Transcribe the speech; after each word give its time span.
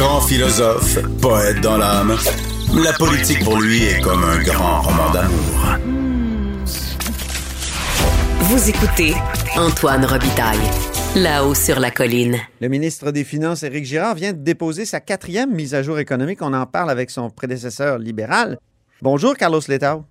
Grand 0.00 0.22
philosophe, 0.22 0.98
poète 1.20 1.60
dans 1.60 1.76
l'âme, 1.76 2.16
la 2.82 2.94
politique 2.94 3.44
pour 3.44 3.60
lui 3.60 3.82
est 3.82 4.00
comme 4.00 4.24
un 4.24 4.42
grand 4.42 4.80
roman 4.80 5.10
d'amour. 5.10 5.76
Vous 8.38 8.70
écoutez 8.70 9.12
Antoine 9.58 10.06
Robitaille, 10.06 10.56
là-haut 11.16 11.52
sur 11.52 11.78
la 11.78 11.90
colline. 11.90 12.38
Le 12.62 12.68
ministre 12.68 13.10
des 13.10 13.24
Finances, 13.24 13.62
Éric 13.62 13.84
Girard, 13.84 14.14
vient 14.14 14.32
de 14.32 14.38
déposer 14.38 14.86
sa 14.86 15.00
quatrième 15.00 15.54
mise 15.54 15.74
à 15.74 15.82
jour 15.82 15.98
économique. 15.98 16.40
On 16.40 16.54
en 16.54 16.64
parle 16.64 16.88
avec 16.88 17.10
son 17.10 17.28
prédécesseur 17.28 17.98
libéral. 17.98 18.56
Bonjour, 19.02 19.36
Carlos 19.36 19.60
Letao. 19.68 20.06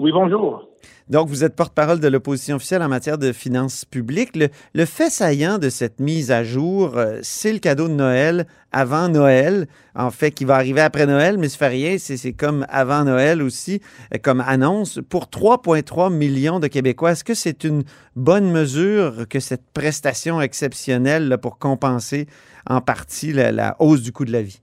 Oui, 0.00 0.10
bonjour. 0.10 0.69
Donc, 1.10 1.28
vous 1.28 1.42
êtes 1.42 1.56
porte-parole 1.56 1.98
de 1.98 2.06
l'opposition 2.06 2.54
officielle 2.54 2.82
en 2.82 2.88
matière 2.88 3.18
de 3.18 3.32
finances 3.32 3.84
publiques. 3.84 4.38
Le, 4.74 4.84
fait 4.84 5.10
saillant 5.10 5.58
de 5.58 5.68
cette 5.68 5.98
mise 5.98 6.30
à 6.30 6.44
jour, 6.44 6.96
euh, 6.96 7.18
c'est 7.22 7.52
le 7.52 7.58
cadeau 7.58 7.88
de 7.88 7.94
Noël 7.94 8.46
avant 8.70 9.08
Noël, 9.08 9.66
en 9.96 10.12
fait, 10.12 10.30
qui 10.30 10.44
va 10.44 10.54
arriver 10.54 10.80
après 10.80 11.06
Noël, 11.06 11.36
mais 11.36 11.48
ça 11.48 11.58
fait 11.58 11.66
rien, 11.66 11.96
c'est 11.98 12.32
comme 12.32 12.64
avant 12.68 13.02
Noël 13.02 13.42
aussi, 13.42 13.80
euh, 14.14 14.18
comme 14.22 14.40
annonce, 14.40 15.00
pour 15.08 15.24
3,3 15.24 16.12
millions 16.12 16.60
de 16.60 16.68
Québécois. 16.68 17.10
Est-ce 17.10 17.24
que 17.24 17.34
c'est 17.34 17.64
une 17.64 17.82
bonne 18.14 18.48
mesure 18.48 19.26
que 19.28 19.40
cette 19.40 19.66
prestation 19.74 20.40
exceptionnelle 20.40 21.38
pour 21.42 21.58
compenser 21.58 22.28
en 22.68 22.80
partie 22.80 23.32
la 23.32 23.74
hausse 23.80 24.02
du 24.02 24.12
coût 24.12 24.24
de 24.24 24.32
la 24.32 24.42
vie? 24.42 24.60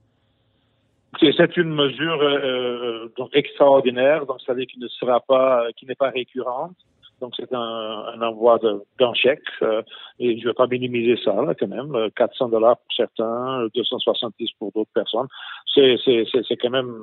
C'est 1.20 1.56
une 1.56 1.74
mesure 1.74 2.20
euh, 2.22 3.08
donc 3.16 3.30
extraordinaire, 3.32 4.26
donc 4.26 4.40
ça 4.42 4.52
veut 4.52 4.60
dire 4.60 4.68
qu'il 4.68 4.82
ne 4.82 4.88
sera 4.88 5.20
pas, 5.20 5.66
qui 5.76 5.86
n'est 5.86 5.94
pas 5.94 6.10
récurrente. 6.10 6.76
Donc 7.20 7.32
c'est 7.36 7.52
un, 7.52 7.58
un 7.58 8.22
envoi 8.22 8.60
d'un 8.98 9.14
chèque 9.14 9.42
euh, 9.62 9.82
et 10.20 10.38
je 10.38 10.42
ne 10.42 10.50
vais 10.50 10.54
pas 10.54 10.68
minimiser 10.68 11.20
ça 11.24 11.32
là, 11.42 11.54
quand 11.54 11.66
même. 11.66 12.10
400 12.14 12.50
dollars 12.50 12.76
pour 12.76 12.94
certains, 12.94 13.66
270 13.74 14.50
pour 14.58 14.70
d'autres 14.72 14.92
personnes. 14.94 15.26
C'est 15.74 16.56
quand 16.60 16.70
même 16.70 16.94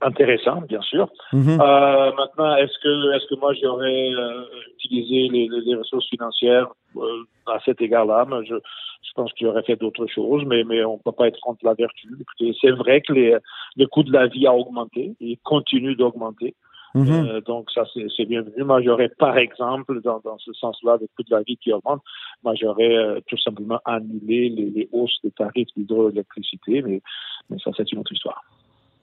intéressant, 0.00 0.62
bien 0.62 0.80
sûr. 0.82 1.08
Mhm. 1.32 1.60
Euh, 1.60 2.12
maintenant, 2.12 2.56
est-ce 2.56 2.78
que 2.82 3.16
est-ce 3.16 3.26
que 3.26 3.38
moi 3.38 3.52
j'aurais 3.54 4.10
euh, 4.12 4.44
utilisé 4.74 5.28
les, 5.28 5.48
les, 5.48 5.74
ressources 5.74 6.08
financières 6.08 6.68
euh, 6.96 7.24
à 7.46 7.58
cet 7.64 7.80
égard-là? 7.80 8.26
Je, 8.44 8.54
je 8.54 9.12
pense 9.14 9.32
qu'il 9.34 9.46
aurait 9.46 9.62
fait 9.62 9.76
d'autres 9.76 10.06
choses, 10.06 10.44
mais 10.46 10.64
mais 10.64 10.84
on 10.84 10.98
peut 10.98 11.12
pas 11.12 11.28
être 11.28 11.40
contre 11.40 11.64
la 11.64 11.74
vertu. 11.74 12.08
Écoutez, 12.20 12.56
c'est 12.60 12.70
vrai 12.70 13.00
que 13.00 13.12
les, 13.12 13.36
le 13.76 13.86
coût 13.86 14.02
de 14.02 14.12
la 14.12 14.26
vie 14.26 14.46
a 14.46 14.54
augmenté 14.54 15.14
et 15.20 15.38
continue 15.44 15.94
d'augmenter. 15.94 16.54
Mhm. 16.96 17.08
Euh, 17.10 17.40
donc 17.42 17.70
ça 17.72 17.84
c'est 17.92 18.06
c'est 18.16 18.24
bienvenu. 18.24 18.64
Moi 18.64 18.80
j'aurais 18.80 19.10
par 19.10 19.36
exemple 19.36 20.00
dans, 20.00 20.20
dans 20.20 20.38
ce 20.38 20.52
sens-là 20.54 20.96
le 20.98 21.06
coût 21.14 21.22
de 21.24 21.34
la 21.34 21.42
vie 21.42 21.58
qui 21.58 21.70
augmente, 21.70 22.00
moi 22.42 22.54
j'aurais 22.58 22.96
euh, 22.96 23.20
tout 23.26 23.36
simplement 23.36 23.80
annulé 23.84 24.48
les, 24.48 24.70
les 24.70 24.88
hausses 24.92 25.18
des 25.22 25.30
tarifs 25.30 25.68
d'hydroélectricité, 25.76 26.80
mais 26.80 27.02
mais 27.50 27.58
ça 27.58 27.70
c'est 27.76 27.92
une 27.92 27.98
autre 27.98 28.12
histoire. 28.12 28.40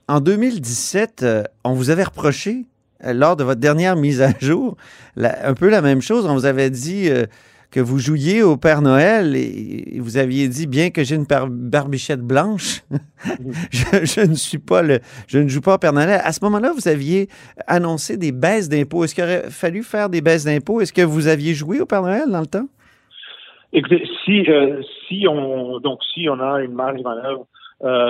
En 0.07 0.19
2017, 0.19 1.23
euh, 1.23 1.43
on 1.63 1.73
vous 1.73 1.89
avait 1.89 2.03
reproché, 2.03 2.65
euh, 3.05 3.13
lors 3.13 3.35
de 3.35 3.43
votre 3.43 3.61
dernière 3.61 3.95
mise 3.95 4.21
à 4.21 4.37
jour, 4.39 4.75
un 5.17 5.53
peu 5.53 5.69
la 5.69 5.81
même 5.81 6.01
chose. 6.01 6.25
On 6.25 6.33
vous 6.33 6.45
avait 6.45 6.69
dit 6.69 7.09
euh, 7.09 7.25
que 7.71 7.79
vous 7.79 7.99
jouiez 7.99 8.43
au 8.43 8.57
Père 8.57 8.81
Noël 8.81 9.35
et, 9.35 9.97
vous 9.99 10.17
aviez 10.17 10.49
dit, 10.49 10.67
bien 10.67 10.89
que 10.89 11.03
j'ai 11.03 11.15
une 11.15 11.25
barbichette 11.25 12.21
blanche, 12.21 12.81
je, 13.71 14.27
ne 14.27 14.35
suis 14.35 14.59
pas 14.59 14.81
le, 14.81 14.99
je 15.27 15.39
ne 15.39 15.47
joue 15.47 15.61
pas 15.61 15.75
au 15.75 15.77
Père 15.77 15.93
Noël. 15.93 16.21
À 16.23 16.33
ce 16.33 16.43
moment-là, 16.43 16.73
vous 16.75 16.87
aviez 16.89 17.29
annoncé 17.65 18.17
des 18.17 18.33
baisses 18.33 18.67
d'impôts. 18.67 19.05
Est-ce 19.05 19.15
qu'il 19.15 19.23
aurait 19.23 19.49
fallu 19.49 19.83
faire 19.83 20.09
des 20.09 20.21
baisses 20.21 20.43
d'impôts? 20.43 20.81
Est-ce 20.81 20.93
que 20.93 21.01
vous 21.01 21.27
aviez 21.27 21.53
joué 21.53 21.79
au 21.79 21.85
Père 21.85 22.01
Noël 22.01 22.29
dans 22.29 22.41
le 22.41 22.47
temps? 22.47 22.67
Écoutez, 23.71 24.07
si 24.23 24.47
euh, 24.49 24.81
si 25.07 25.25
on 25.27 25.79
donc 25.79 25.99
si 26.13 26.29
on 26.29 26.39
a 26.39 26.61
une 26.61 26.73
marge 26.73 26.99
de 26.99 27.03
manœuvre 27.03 27.47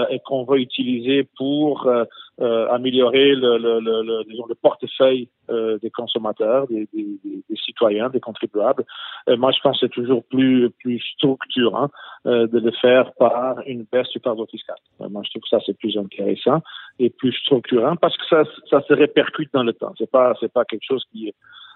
et 0.09 0.19
qu'on 0.25 0.43
va 0.43 0.57
utiliser 0.57 1.27
pour 1.37 1.87
euh, 1.87 2.05
euh, 2.41 2.67
améliorer 2.69 3.35
le, 3.35 3.57
le, 3.57 3.79
le, 3.79 4.23
disons, 4.29 4.45
le 4.47 4.55
portefeuille 4.55 5.29
euh, 5.49 5.77
des 5.79 5.89
consommateurs, 5.89 6.67
des, 6.67 6.87
des, 6.93 7.19
des- 7.23 7.43
citoyens, 7.65 8.09
des 8.09 8.19
contribuables, 8.19 8.83
euh, 9.29 9.37
moi 9.37 9.51
je 9.51 9.59
pense 9.61 9.79
que 9.79 9.85
c'est 9.87 9.93
toujours 9.93 10.23
plus 10.25 10.69
plus 10.81 10.99
structurant 11.15 11.89
euh, 12.25 12.45
de 12.47 12.59
le 12.59 12.71
faire 12.71 13.13
par 13.13 13.61
une 13.65 13.83
baisse 13.91 14.09
du 14.09 14.19
fardeau 14.19 14.45
fiscal. 14.47 14.75
Euh, 15.01 15.09
moi 15.09 15.21
je 15.25 15.29
trouve 15.31 15.43
que 15.43 15.49
ça 15.49 15.59
c'est 15.65 15.77
plus 15.77 15.97
intéressant 15.97 16.61
et 16.99 17.09
plus 17.09 17.31
structurant 17.33 17.95
parce 17.95 18.17
que 18.17 18.25
ça 18.29 18.43
ça 18.69 18.81
se 18.87 18.93
répercute 18.93 19.49
dans 19.53 19.63
le 19.63 19.73
temps. 19.73 19.93
C'est 19.97 20.11
pas 20.11 20.33
c'est 20.39 20.51
pas 20.51 20.65
quelque 20.65 20.83
chose 20.85 21.03
qui 21.11 21.33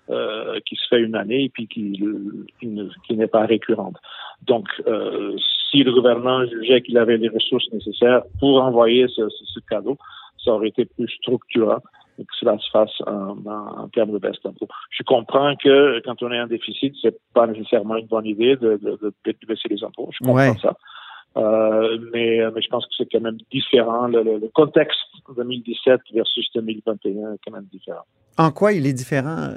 euh, 0.09 0.59
qui 0.65 0.75
se 0.75 0.87
fait 0.89 0.99
une 1.01 1.15
année 1.15 1.43
et 1.45 1.49
puis 1.49 1.67
qui, 1.67 2.01
qui 2.59 2.67
ne- 2.67 2.89
qui 3.05 3.15
n'est 3.15 3.27
pas 3.27 3.45
récurrente. 3.45 3.97
Donc, 4.45 4.67
euh, 4.87 5.35
si 5.69 5.83
le 5.83 5.91
gouvernement 5.91 6.45
jugeait 6.45 6.81
qu'il 6.81 6.97
avait 6.97 7.17
les 7.17 7.29
ressources 7.29 7.71
nécessaires 7.73 8.21
pour 8.39 8.61
envoyer 8.61 9.07
ce, 9.09 9.27
ce- 9.29 9.45
ce 9.45 9.59
cadeau, 9.69 9.97
ça 10.43 10.51
aurait 10.51 10.69
été 10.69 10.85
plus 10.85 11.09
structurant 11.09 11.79
et 12.19 12.23
que 12.23 12.33
cela 12.39 12.57
se 12.57 12.69
fasse 12.71 13.01
en, 13.05 13.37
en, 13.45 13.81
en 13.83 13.87
termes 13.89 14.11
de 14.11 14.17
baisse 14.17 14.41
d'impôts. 14.43 14.67
Je 14.91 15.03
comprends 15.03 15.55
que 15.55 15.99
quand 16.05 16.23
on 16.23 16.31
est 16.31 16.39
en 16.39 16.47
déficit, 16.47 16.95
c'est 17.01 17.15
pas 17.33 17.45
nécessairement 17.47 17.97
une 17.97 18.07
bonne 18.07 18.25
idée 18.25 18.55
de, 18.55 18.77
de, 18.77 18.97
de, 19.01 19.13
de 19.25 19.45
baisser 19.47 19.67
les 19.69 19.83
impôts. 19.83 20.09
Je 20.13 20.19
comprends 20.19 20.35
Ouais. 20.35 20.53
ça. 20.61 20.75
Euh, 21.35 21.99
mais, 22.13 22.39
mais 22.55 22.61
je 22.61 22.67
pense 22.69 22.85
que 22.87 22.93
c'est 22.97 23.07
quand 23.11 23.19
même 23.21 23.37
différent. 23.51 24.07
Le, 24.07 24.23
le- 24.23 24.39
le 24.39 24.47
contexte 24.47 24.97
2017 25.35 25.99
versus 26.13 26.47
2021 26.55 27.33
est 27.33 27.37
quand 27.45 27.51
même 27.51 27.67
différent. 27.71 28.05
En 28.39 28.49
quoi 28.51 28.71
il 28.73 28.87
est 28.87 28.93
différent? 28.93 29.49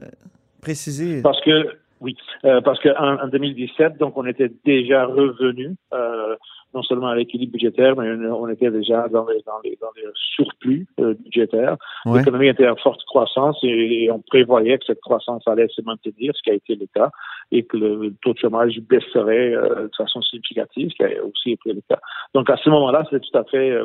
Précisez. 0.60 1.22
Parce 1.22 1.41
que 1.41 1.76
oui, 2.00 2.16
euh, 2.44 2.60
parce 2.62 2.81
qu'en 2.81 3.19
en 3.19 3.28
2017, 3.28 3.98
donc 3.98 4.16
on 4.16 4.25
était 4.25 4.50
déjà 4.65 5.04
revenu 5.04 5.76
euh, 5.93 6.34
non 6.72 6.82
seulement 6.82 7.09
à 7.09 7.16
l'équilibre 7.16 7.53
budgétaire, 7.53 7.97
mais 7.97 8.09
on 8.28 8.48
était 8.48 8.70
déjà 8.70 9.09
dans 9.09 9.26
les 9.26 9.43
dans 9.44 9.60
les 9.62 9.76
dans 9.81 9.91
les 9.97 10.04
surplus 10.15 10.87
euh, 11.00 11.15
budgétaires. 11.15 11.76
Ouais. 12.06 12.19
L'économie 12.19 12.49
était 12.49 12.69
en 12.69 12.76
forte 12.76 13.03
croissance 13.04 13.59
et, 13.62 14.04
et 14.04 14.10
on 14.10 14.20
prévoyait 14.20 14.78
que 14.78 14.84
cette 14.87 15.00
croissance 15.00 15.47
allait 15.47 15.69
se 15.69 15.82
maintenir, 15.82 16.32
ce 16.34 16.43
qui 16.43 16.50
a 16.50 16.54
été 16.54 16.75
le 16.76 16.87
cas, 16.94 17.10
et 17.53 17.65
que 17.65 17.76
le, 17.76 18.15
taux 18.22 18.32
de 18.32 18.38
chômage 18.38 18.81
baisserait 18.81 19.54
euh, 19.54 19.88
de 19.88 19.97
façon 19.97 20.23
significative, 20.23 20.90
ce 20.90 20.94
qui 20.94 21.05
a 21.05 21.25
aussi 21.25 21.52
été 21.52 21.73
le 21.73 21.82
cas. 21.88 21.99
Donc 22.35 22.49
à 22.49 22.56
ce 22.56 22.70
moment-là, 22.70 23.05
c'est 23.11 23.20
tout 23.20 23.37
à 23.37 23.44
fait 23.44 23.76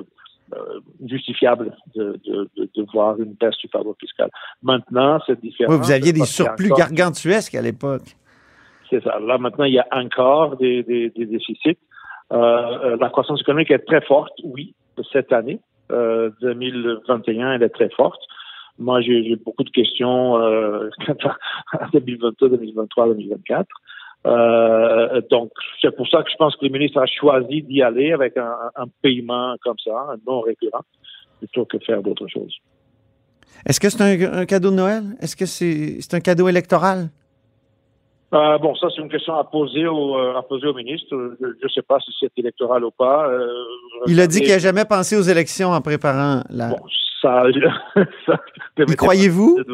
justifiable 1.05 1.75
de, 1.95 2.19
de, 2.25 2.49
de, 2.57 2.69
de 2.75 2.85
voir 2.93 3.19
une 3.19 3.33
baisse 3.33 3.57
du 3.57 3.67
fardeau 3.67 3.95
fiscal. 3.99 4.29
Maintenant, 4.63 5.19
c'est 5.25 5.39
différent. 5.39 5.73
Oui, 5.73 5.79
vous 5.79 5.91
aviez 5.91 6.13
des 6.13 6.25
surplus 6.25 6.67
encore- 6.71 6.79
gargantuesques 6.79 7.55
à 7.55 7.61
l'époque. 7.61 8.03
c'est 8.89 9.03
ça. 9.03 9.19
Là, 9.19 9.37
maintenant, 9.37 9.65
il 9.65 9.73
y 9.73 9.79
a 9.79 9.87
encore 9.91 10.57
des, 10.57 10.83
des, 10.83 11.09
des 11.09 11.25
déficits. 11.25 11.77
Euh, 12.31 12.35
euh, 12.37 12.97
la 12.99 13.09
croissance 13.09 13.41
économique 13.41 13.71
est 13.71 13.79
très 13.85 14.01
forte, 14.01 14.33
oui, 14.43 14.73
cette 15.11 15.31
année. 15.33 15.59
Euh, 15.91 16.31
2021, 16.41 17.53
elle 17.53 17.63
est 17.63 17.69
très 17.69 17.89
forte. 17.89 18.21
Moi, 18.79 19.01
j'ai 19.01 19.35
beaucoup 19.37 19.63
de 19.63 19.69
questions 19.69 20.37
euh, 20.41 20.89
en 21.09 21.87
2022, 21.93 22.49
2023, 22.49 23.07
2024. 23.09 23.67
Euh, 24.25 25.21
donc, 25.29 25.51
c'est 25.81 25.95
pour 25.95 26.07
ça 26.07 26.23
que 26.23 26.29
je 26.31 26.35
pense 26.37 26.55
que 26.55 26.65
le 26.65 26.71
ministre 26.71 26.99
a 26.99 27.05
choisi 27.05 27.61
d'y 27.61 27.81
aller 27.81 28.11
avec 28.11 28.35
un, 28.37 28.55
un 28.75 28.85
paiement 29.01 29.55
comme 29.63 29.77
ça, 29.83 29.95
un 30.13 30.17
non 30.25 30.41
récurrent, 30.41 30.81
plutôt 31.39 31.65
que 31.65 31.77
faire 31.79 32.01
d'autres 32.01 32.27
choses. 32.27 32.55
Est-ce 33.67 33.79
que 33.79 33.89
c'est 33.89 34.01
un, 34.01 34.33
un 34.41 34.45
cadeau 34.45 34.71
de 34.71 34.75
Noël? 34.75 35.03
Est-ce 35.21 35.35
que 35.35 35.45
c'est 35.45 35.97
c'est 36.01 36.15
un 36.15 36.19
cadeau 36.19 36.47
électoral? 36.47 37.09
Euh, 38.33 38.57
bon, 38.57 38.75
ça, 38.75 38.87
c'est 38.93 39.01
une 39.01 39.09
question 39.09 39.35
à 39.35 39.43
poser 39.43 39.85
au, 39.87 40.17
euh, 40.17 40.35
à 40.35 40.41
poser 40.41 40.67
au 40.67 40.73
ministre. 40.73 41.07
Je 41.39 41.45
ne 41.63 41.69
sais 41.69 41.83
pas 41.83 41.99
si 41.99 42.11
c'est 42.19 42.31
électoral 42.37 42.83
ou 42.83 42.91
pas. 42.91 43.29
Euh, 43.29 43.47
Il 44.07 44.19
a 44.19 44.27
dit 44.27 44.41
qu'il 44.41 44.49
n'a 44.49 44.59
jamais 44.59 44.85
pensé 44.85 45.15
aux 45.15 45.21
élections 45.21 45.69
en 45.69 45.81
préparant 45.81 46.41
la. 46.49 46.69
Bon, 46.69 46.79
ça, 48.25 48.39
croyez-vous? 48.97 49.59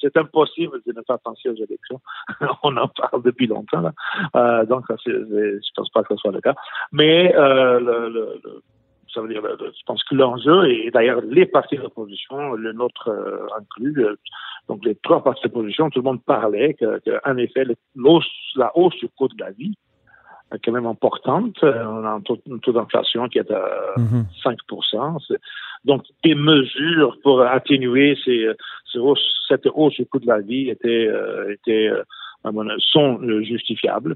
C'est 0.00 0.16
impossible 0.16 0.80
de 0.86 0.92
ne 0.92 1.00
pas 1.02 1.18
penser 1.18 1.48
aux 1.48 1.54
élections. 1.54 2.00
On 2.62 2.76
en 2.76 2.88
parle 2.88 3.22
depuis 3.22 3.46
longtemps. 3.46 3.80
Là. 3.80 3.92
Euh, 4.36 4.66
donc, 4.66 4.84
je 5.04 5.10
ne 5.10 5.58
pense 5.76 5.90
pas 5.90 6.02
que 6.02 6.14
ce 6.14 6.20
soit 6.20 6.32
le 6.32 6.40
cas. 6.40 6.54
Mais 6.92 7.34
euh, 7.34 7.80
le, 7.80 8.08
le, 8.08 8.62
ça 9.14 9.20
veut 9.20 9.28
dire, 9.28 9.42
je 9.42 9.82
pense 9.86 10.02
que 10.04 10.14
l'enjeu, 10.14 10.70
et 10.70 10.90
d'ailleurs 10.90 11.20
les 11.22 11.46
partis 11.46 11.76
d'opposition, 11.76 12.54
le 12.54 12.72
nôtre 12.72 13.08
euh, 13.08 13.46
inclus, 13.58 14.04
euh, 14.04 14.16
donc 14.68 14.84
les 14.84 14.96
trois 14.96 15.22
partis 15.22 15.44
d'opposition, 15.44 15.90
tout 15.90 16.00
le 16.00 16.04
monde 16.04 16.22
parlait 16.24 16.74
qu'en 16.74 16.98
que, 16.98 17.38
effet, 17.38 17.64
la 18.56 18.76
hausse 18.76 18.96
du 18.96 19.08
coût 19.16 19.28
de 19.28 19.38
la 19.38 19.52
vie 19.52 19.76
quand 20.62 20.72
même 20.72 20.86
importante. 20.86 21.56
Euh, 21.62 21.84
on 21.86 22.04
a 22.04 22.10
un 22.10 22.20
taux, 22.20 22.38
d'inflation 22.72 23.28
qui 23.28 23.38
est 23.38 23.50
à 23.50 23.64
mm 23.96 24.04
-hmm. 24.04 24.24
5 24.42 24.58
Donc, 25.84 26.02
des 26.22 26.34
mesures 26.34 27.16
pour 27.22 27.40
atténuer 27.42 28.16
ces, 28.24 28.40
ces 28.90 28.98
hausses, 28.98 29.28
cette 29.48 29.66
hausse 29.78 29.94
du 29.94 30.06
coût 30.06 30.20
de 30.20 30.26
la 30.26 30.40
vie 30.40 30.70
étaient, 30.70 31.06
euh, 31.06 31.52
étaient 31.56 31.90
sont 32.92 33.10
justifiables. 33.42 34.14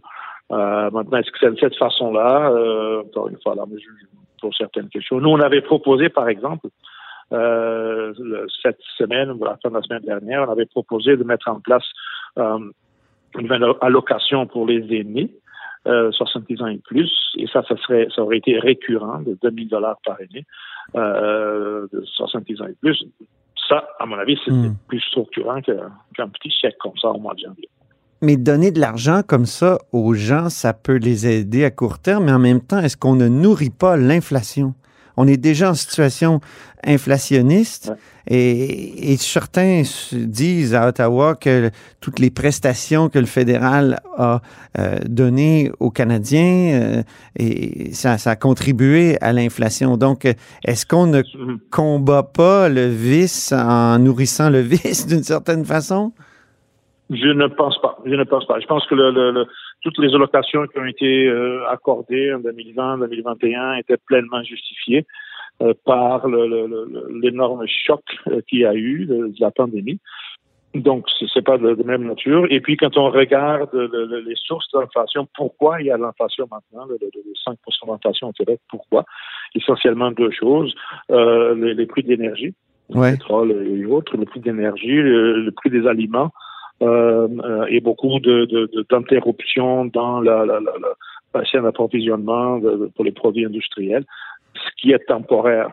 Euh, 0.51 0.91
maintenant, 0.91 1.19
est-ce 1.19 1.31
que 1.31 1.39
c'est 1.41 1.51
de 1.51 1.59
cette 1.59 1.77
façon-là, 1.77 2.51
euh, 2.51 3.03
encore 3.07 3.29
une 3.29 3.41
fois, 3.43 3.55
là, 3.55 3.65
je, 3.71 4.07
pour 4.41 4.55
certaines 4.55 4.89
questions. 4.89 5.21
Nous, 5.21 5.29
on 5.29 5.41
avait 5.41 5.61
proposé, 5.61 6.09
par 6.09 6.29
exemple, 6.29 6.69
euh, 7.33 8.15
cette 8.63 8.81
semaine, 8.97 9.31
ou 9.31 9.45
la 9.45 9.59
fin 9.63 9.69
de 9.69 9.75
la 9.75 9.83
semaine 9.83 10.03
dernière, 10.03 10.49
on 10.49 10.53
avait 10.53 10.67
proposé 10.67 11.17
de 11.17 11.25
mettre 11.25 11.49
en 11.49 11.61
place 11.61 11.85
euh, 12.39 12.59
une 13.39 13.53
allocation 13.81 14.47
pour 14.47 14.67
les 14.67 14.81
aînés, 14.99 15.31
euh, 15.89 16.13
70 16.13 16.63
ans 16.63 16.67
et 16.67 16.79
plus, 16.79 17.11
et 17.37 17.47
ça, 17.47 17.63
ça 17.69 17.77
serait, 17.79 18.09
ça 18.15 18.23
aurait 18.23 18.39
été 18.39 18.59
récurrent 18.59 19.21
de 19.21 19.39
2000 19.43 19.69
dollars 19.69 19.99
par 20.05 20.17
année, 20.17 20.45
euh, 20.95 21.87
de 21.93 22.03
70 22.05 22.63
ans 22.63 22.67
et 22.67 22.77
plus. 22.81 23.05
Ça, 23.69 23.89
à 23.99 24.07
mon 24.07 24.19
avis, 24.19 24.39
c'est 24.45 24.51
mmh. 24.51 24.77
plus 24.89 25.01
structurant 25.01 25.61
qu'un 25.61 25.91
qu 26.15 26.23
petit 26.33 26.51
chèque 26.51 26.79
comme 26.79 26.97
ça 27.01 27.09
au 27.09 27.19
mois 27.19 27.35
de 27.35 27.41
janvier. 27.41 27.69
Mais 28.21 28.37
donner 28.37 28.73
de 28.73 28.81
l'argent 28.81 29.23
comme 29.27 29.47
ça 29.47 29.79
aux 29.93 30.15
gens, 30.15 30.49
ça 30.49 30.73
peut 30.73 30.97
les 30.97 31.27
aider 31.27 31.65
à 31.65 31.71
court 31.71 32.01
terme, 32.01 32.25
mais 32.25 32.33
en 32.33 32.39
même 32.39 32.61
temps, 32.61 32.79
est-ce 32.79 32.97
qu'on 32.97 33.15
ne 33.15 33.29
nourrit 33.29 33.71
pas 33.71 33.97
l'inflation? 33.97 34.75
On 35.21 35.27
est 35.27 35.37
déjà 35.37 35.71
en 35.71 35.75
situation 35.75 36.41
inflationniste 36.87 37.93
et, 38.29 39.13
et, 39.13 39.17
certains 39.17 39.83
disent 40.13 40.77
à 40.77 40.87
Ottawa 40.87 41.35
que 41.35 41.71
toutes 42.01 42.21
les 42.21 42.31
prestations 42.31 43.09
que 43.09 43.19
le 43.19 43.27
fédéral 43.27 43.99
a 44.17 44.43
euh, 44.79 44.99
données 45.09 45.73
aux 45.81 45.91
Canadiens, 45.91 46.71
euh, 46.73 47.03
et 47.37 47.93
ça, 47.95 48.17
ça, 48.17 48.31
a 48.31 48.37
contribué 48.37 49.17
à 49.21 49.33
l'inflation. 49.33 49.97
Donc, 49.97 50.25
est-ce 50.65 50.87
qu'on 50.87 51.09
ne 51.09 51.23
combat 51.73 52.23
pas 52.23 52.69
le 52.69 52.87
vice 52.87 53.53
en 53.53 53.99
nourrissant 53.99 54.51
le 54.51 54.61
vice 54.61 55.07
d'une 55.09 55.25
certaine 55.25 55.65
façon? 55.65 56.13
Je 57.11 57.33
ne 57.33 57.49
pense 57.49 57.81
pas. 57.81 57.99
Je 58.05 58.15
ne 58.15 58.25
pense 58.25 58.47
pas. 58.47 58.61
Je 58.61 58.67
pense 58.67 58.87
que 58.87 58.95
le, 58.95 59.11
le, 59.11 59.33
le, 59.33 59.47
toutes 59.83 59.99
les 59.99 60.15
allocations 60.15 60.67
qui 60.67 60.79
ont 60.79 60.85
été 60.85 61.27
euh, 61.27 61.69
accordées 61.69 62.33
en 62.33 62.41
2020, 62.41 62.99
2021 62.99 63.75
étaient 63.75 63.97
pleinement 63.97 64.43
justifiées 64.43 65.07
euh, 65.63 65.75
par 65.85 66.27
l'énorme 66.29 67.65
choc 67.67 68.03
euh, 68.27 68.41
qu'il 68.49 68.61
y 68.61 68.67
a 68.67 68.75
eu 68.75 69.07
de, 69.07 69.33
la 69.39 69.51
pandémie. 69.51 70.01
Donc, 70.75 71.07
c'est 71.33 71.43
pas 71.43 71.57
de, 71.57 71.75
de, 71.75 71.83
même 71.83 72.05
nature. 72.05 72.47
Et 72.51 72.61
puis, 72.61 72.77
quand 72.77 72.97
on 72.99 73.11
regarde 73.11 73.73
les 73.73 74.35
sources 74.37 74.71
de 74.73 74.81
l'inflation, 74.81 75.27
pourquoi 75.35 75.81
il 75.81 75.87
y 75.87 75.91
a 75.91 75.97
l'inflation 75.97 76.47
maintenant, 76.51 76.87
le, 76.87 76.99
5% 77.47 77.57
d'inflation 77.89 78.29
au 78.29 78.33
Québec, 78.33 78.61
pourquoi? 78.69 79.05
Essentiellement 79.55 80.11
deux 80.11 80.31
choses. 80.31 80.75
Les, 81.09 81.73
les, 81.73 81.87
prix 81.87 82.03
d'énergie, 82.03 82.55
ouais. 82.91 83.13
le 83.13 83.17
pétrole 83.17 83.51
et 83.67 83.87
autres, 83.87 84.17
le 84.19 84.27
prix 84.27 84.41
d'énergie, 84.41 84.97
le, 84.97 85.43
le 85.43 85.51
prix 85.53 85.71
des 85.71 85.87
aliments, 85.87 86.33
et 86.81 87.81
beaucoup 87.81 88.21
d'interruptions 88.21 89.85
de, 89.85 89.91
de, 89.91 89.93
dans 89.93 90.21
la, 90.21 90.45
la, 90.47 90.61
la, 90.61 90.73
la 91.35 91.45
chaîne 91.45 91.63
d'approvisionnement 91.63 92.61
pour 92.95 93.05
les 93.05 93.13
produits 93.13 93.45
industriels, 93.45 94.05
ce 94.55 94.71
qui 94.81 94.93
est 94.93 95.05
temporaire. 95.07 95.71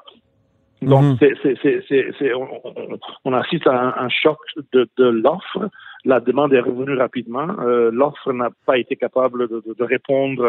Donc, 0.81 1.03
mm 1.03 1.15
-hmm. 1.15 2.33
on, 2.35 2.99
on, 3.25 3.33
assiste 3.33 3.67
à 3.67 3.75
un, 3.85 3.93
un 4.05 4.09
choc 4.09 4.39
de, 4.73 4.81
de 4.97 5.07
l'offre. 5.23 5.69
La 6.13 6.19
demande 6.19 6.53
est 6.53 6.65
revenue 6.69 6.97
rapidement. 7.05 7.47
Euh, 7.59 7.89
l'offre 7.99 8.31
n'a 8.33 8.49
pas 8.67 8.77
été 8.83 8.95
capable 9.05 9.39
de, 9.47 9.57
de 9.79 9.85
répondre 9.95 10.43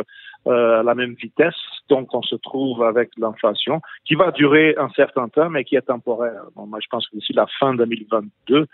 euh, 0.46 0.80
à 0.80 0.82
la 0.82 0.94
même 1.00 1.14
vitesse. 1.24 1.60
Donc, 1.92 2.06
on 2.20 2.22
se 2.32 2.36
trouve 2.48 2.78
avec 2.92 3.08
l'inflation 3.22 3.76
qui 4.06 4.14
va 4.22 4.28
durer 4.42 4.68
un 4.86 4.90
certain 5.00 5.28
temps, 5.34 5.48
mais 5.54 5.62
qui 5.66 5.74
est 5.76 5.88
temporaire. 5.94 6.42
Bon, 6.54 6.64
moi, 6.66 6.80
je 6.84 6.88
pense 6.92 7.04
que 7.08 7.14
d'ici 7.16 7.32
la 7.32 7.46
fin 7.58 7.70
2022, 7.74 8.66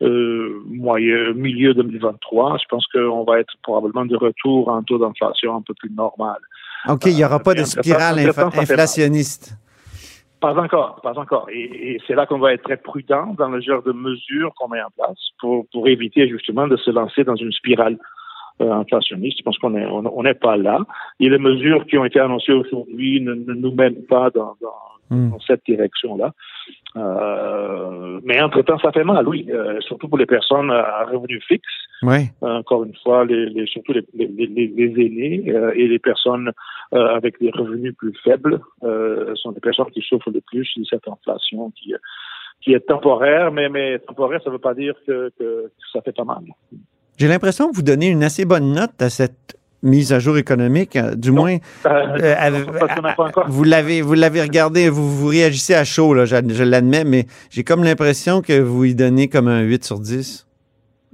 euh, 0.00 0.62
moyen, 0.66 1.32
milieu 1.34 1.74
2023, 1.74 2.58
je 2.58 2.64
pense 2.68 2.86
qu'on 2.86 3.24
va 3.24 3.40
être 3.40 3.54
probablement 3.62 4.04
de 4.04 4.16
retour 4.16 4.70
à 4.70 4.76
un 4.76 4.82
taux 4.82 4.98
d'inflation 4.98 5.56
un 5.56 5.62
peu 5.62 5.74
plus 5.74 5.90
normal. 5.90 6.38
OK, 6.88 7.06
il 7.06 7.14
n'y 7.14 7.24
aura 7.24 7.36
euh, 7.36 7.38
pas 7.38 7.54
de 7.54 7.64
spirale 7.64 8.18
inf 8.18 8.38
inflationniste. 8.38 9.56
Pas 10.40 10.58
encore, 10.58 11.00
pas 11.02 11.16
encore. 11.16 11.46
Et, 11.52 11.94
et 11.94 12.00
c'est 12.06 12.14
là 12.14 12.26
qu'on 12.26 12.40
va 12.40 12.52
être 12.52 12.64
très 12.64 12.76
prudent 12.76 13.34
dans 13.38 13.48
le 13.48 13.60
genre 13.60 13.82
de 13.82 13.92
mesures 13.92 14.52
qu'on 14.56 14.68
met 14.68 14.82
en 14.82 14.90
place 14.96 15.18
pour, 15.40 15.66
pour 15.72 15.86
éviter 15.86 16.28
justement 16.28 16.66
de 16.66 16.76
se 16.76 16.90
lancer 16.90 17.22
dans 17.22 17.36
une 17.36 17.52
spirale 17.52 17.96
euh, 18.60 18.72
inflationniste. 18.72 19.38
Je 19.38 19.42
pense 19.44 19.58
qu'on 19.58 19.70
n'est 19.70 19.86
on, 19.86 20.22
n'est 20.22 20.34
pas 20.34 20.56
là. 20.56 20.80
Et 21.20 21.28
les 21.28 21.38
mesures 21.38 21.86
qui 21.86 21.96
ont 21.96 22.04
été 22.04 22.20
annoncées 22.20 22.52
aujourd'hui 22.52 23.20
ne, 23.20 23.34
ne, 23.34 23.54
nous 23.54 23.72
mènent 23.72 24.04
pas 24.06 24.30
dans, 24.30 24.56
dans, 24.60 24.74
mm. 25.12 25.30
dans 25.30 25.40
cette 25.40 25.64
direction-là. 25.66 26.32
Euh, 26.96 28.20
mais 28.24 28.40
entre-temps, 28.40 28.78
ça 28.78 28.92
fait 28.92 29.04
mal, 29.04 29.26
oui, 29.28 29.46
euh, 29.50 29.80
surtout 29.80 30.08
pour 30.08 30.18
les 30.18 30.26
personnes 30.26 30.70
à 30.70 31.04
revenus 31.04 31.42
fixes. 31.46 31.68
Oui. 32.02 32.28
Euh, 32.42 32.58
encore 32.58 32.84
une 32.84 32.94
fois, 33.02 33.24
les, 33.24 33.46
les 33.46 33.66
surtout 33.66 33.92
les, 33.92 34.04
les, 34.14 34.26
les 34.26 35.04
aînés 35.04 35.44
euh, 35.48 35.72
et 35.74 35.88
les 35.88 35.98
personnes 35.98 36.52
avec 36.92 37.40
des 37.40 37.50
revenus 37.50 37.94
plus 37.96 38.14
faibles 38.22 38.60
sont 38.82 39.52
des 39.52 39.60
personnes 39.60 39.90
qui 39.94 40.02
souffrent 40.02 40.30
le 40.30 40.42
plus 40.42 40.70
de 40.76 40.84
cette 40.84 41.08
inflation 41.08 41.70
qui, 41.70 41.94
qui 42.60 42.74
est 42.74 42.80
temporaire, 42.80 43.50
mais, 43.50 43.70
mais 43.70 43.98
temporaire, 44.00 44.42
ça 44.42 44.50
ne 44.50 44.56
veut 44.56 44.60
pas 44.60 44.74
dire 44.74 44.94
que, 45.06 45.30
que 45.38 45.72
ça 45.90 46.02
fait 46.02 46.12
pas 46.12 46.24
mal. 46.24 46.42
J'ai 47.16 47.28
l'impression 47.28 47.70
que 47.70 47.76
vous 47.76 47.82
donnez 47.82 48.08
une 48.08 48.22
assez 48.22 48.44
bonne 48.44 48.72
note 48.72 49.00
à 49.00 49.08
cette 49.08 49.56
mise 49.82 50.12
à 50.12 50.18
jour 50.18 50.38
économique, 50.38 50.96
du 51.16 51.30
non. 51.30 51.42
moins. 51.42 51.56
Euh, 51.86 52.16
euh, 52.22 52.64
vous 53.48 53.64
l'avez, 53.64 54.02
vous 54.02 54.14
l'avez 54.14 54.42
regardé, 54.42 54.88
vous, 54.88 55.10
vous 55.10 55.28
réagissez 55.28 55.74
à 55.74 55.84
chaud, 55.84 56.14
là, 56.14 56.24
je, 56.24 56.36
je 56.48 56.64
l'admets, 56.64 57.04
mais 57.04 57.26
j'ai 57.50 57.64
comme 57.64 57.84
l'impression 57.84 58.42
que 58.42 58.60
vous 58.60 58.84
y 58.84 58.94
donnez 58.94 59.28
comme 59.28 59.48
un 59.48 59.60
8 59.60 59.84
sur 59.84 59.98
10. 59.98 60.46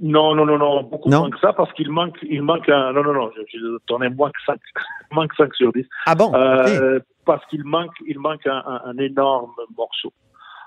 Non, 0.01 0.33
non, 0.33 0.45
non, 0.45 0.57
non, 0.57 0.83
beaucoup 0.83 1.09
non? 1.09 1.19
moins 1.19 1.29
que 1.29 1.39
ça, 1.39 1.51
parce 1.51 1.73
qu'il 1.73 1.91
manque, 1.91 2.17
il 2.23 2.41
manque 2.41 2.69
un, 2.69 2.93
non, 2.93 3.03
non, 3.03 3.13
non, 3.13 3.31
je, 3.35 3.57
je 3.57 4.07
moins 4.15 4.29
que 4.29 4.41
5, 4.45 4.57
moins 5.11 5.27
que 5.27 5.35
5 5.35 5.53
sur 5.55 5.73
10. 5.73 5.85
Ah 6.05 6.15
bon? 6.15 6.33
Euh, 6.33 6.61
okay. 6.95 7.05
Parce 7.25 7.45
qu'il 7.47 7.63
manque, 7.65 7.91
il 8.07 8.17
manque 8.17 8.47
un, 8.47 8.63
un, 8.65 8.81
un 8.85 8.97
énorme 8.97 9.51
morceau. 9.77 10.13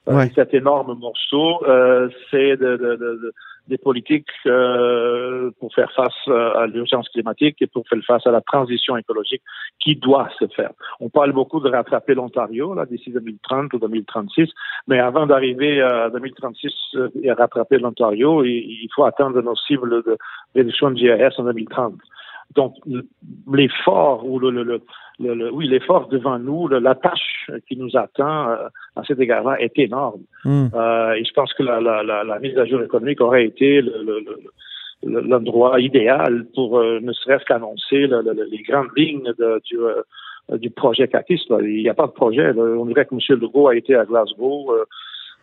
Ouais. 0.07 0.31
cet 0.35 0.53
énorme 0.53 0.99
morceau, 0.99 1.65
euh, 1.65 2.09
c'est 2.31 2.57
de, 2.57 2.77
de, 2.77 2.97
de, 2.97 3.33
des 3.69 3.79
politiques 3.79 4.29
euh, 4.47 5.51
pour 5.61 5.75
faire 5.75 5.91
face 5.93 6.29
à 6.29 6.67
l'urgence 6.67 7.09
climatique 7.09 7.57
et 7.61 7.67
pour 7.67 7.87
faire 7.89 7.99
face 8.07 8.27
à 8.27 8.31
la 8.31 8.41
transition 8.41 8.97
écologique 8.97 9.43
qui 9.79 9.97
doit 9.97 10.29
se 10.39 10.47
faire. 10.49 10.71
On 11.01 11.09
parle 11.09 11.33
beaucoup 11.33 11.61
de 11.61 11.71
rattraper 11.71 12.15
l'Ontario 12.15 12.75
là 12.75 12.87
d'ici 12.87 13.11
2030 13.11 13.73
ou 13.75 13.79
2036, 13.79 14.49
mais 14.89 14.99
avant 14.99 15.27
d'arriver 15.27 15.81
à 15.81 16.11
2036 16.11 16.73
et 17.23 17.31
à 17.31 17.35
rattraper 17.35 17.79
l'Ontario, 17.79 18.45
il, 18.45 18.89
faut 18.95 19.05
atteindre 19.05 19.41
nos 19.43 19.57
cibles 19.57 20.03
de 20.05 20.17
réduction 20.55 20.91
de 20.91 20.97
GRS 20.97 21.39
en 21.39 21.45
2030. 21.45 21.95
Donc, 22.55 22.75
l'effort 23.51 24.27
ou 24.27 24.39
le, 24.39 24.51
le, 24.51 24.63
le, 25.19 25.35
le, 25.35 25.53
oui, 25.53 25.69
l'effort 25.69 26.09
devant 26.09 26.39
nous, 26.39 26.69
la 26.69 26.95
tâche 26.95 27.51
qui 27.69 27.77
nous 27.77 27.97
attend 27.97 28.51
euh, 28.51 28.69
à 28.97 29.05
cet 29.05 29.21
égard-là 29.21 29.61
est 29.61 29.79
énorme. 29.79 30.23
Mm. 30.45 30.67
Euh, 30.75 31.15
et 31.15 31.25
je 31.25 31.33
pense 31.33 31.53
que 31.55 31.63
la, 31.63 31.81
la, 31.81 32.03
la, 32.03 32.25
la, 32.25 32.39
mise 32.41 32.59
à 32.59 32.67
jour 32.67 32.83
économique 32.83 33.21
aurait 33.21 33.47
été 33.47 33.83
l'endroit 35.03 35.81
idéal 35.81 36.47
pour 36.55 36.79
euh, 36.79 37.01
ne 37.01 37.13
serait-ce 37.13 37.45
qu'annoncer 37.45 38.07
les 38.07 38.63
grandes 38.69 38.91
lignes 38.97 39.33
de, 39.39 39.61
du, 39.65 39.79
euh, 39.79 40.03
du 40.59 40.71
projet 40.71 41.09
CACIS. 41.09 41.43
Là. 41.51 41.59
Il 41.63 41.83
n'y 41.83 41.89
a 41.89 41.95
pas 41.95 42.07
de 42.07 42.13
projet. 42.13 42.53
Là. 42.53 42.63
On 42.63 42.87
dirait 42.87 43.07
que 43.07 43.15
M. 43.15 43.21
Legault 43.41 43.69
a 43.69 43.77
été 43.77 43.95
à 43.95 44.05
Glasgow. 44.05 44.73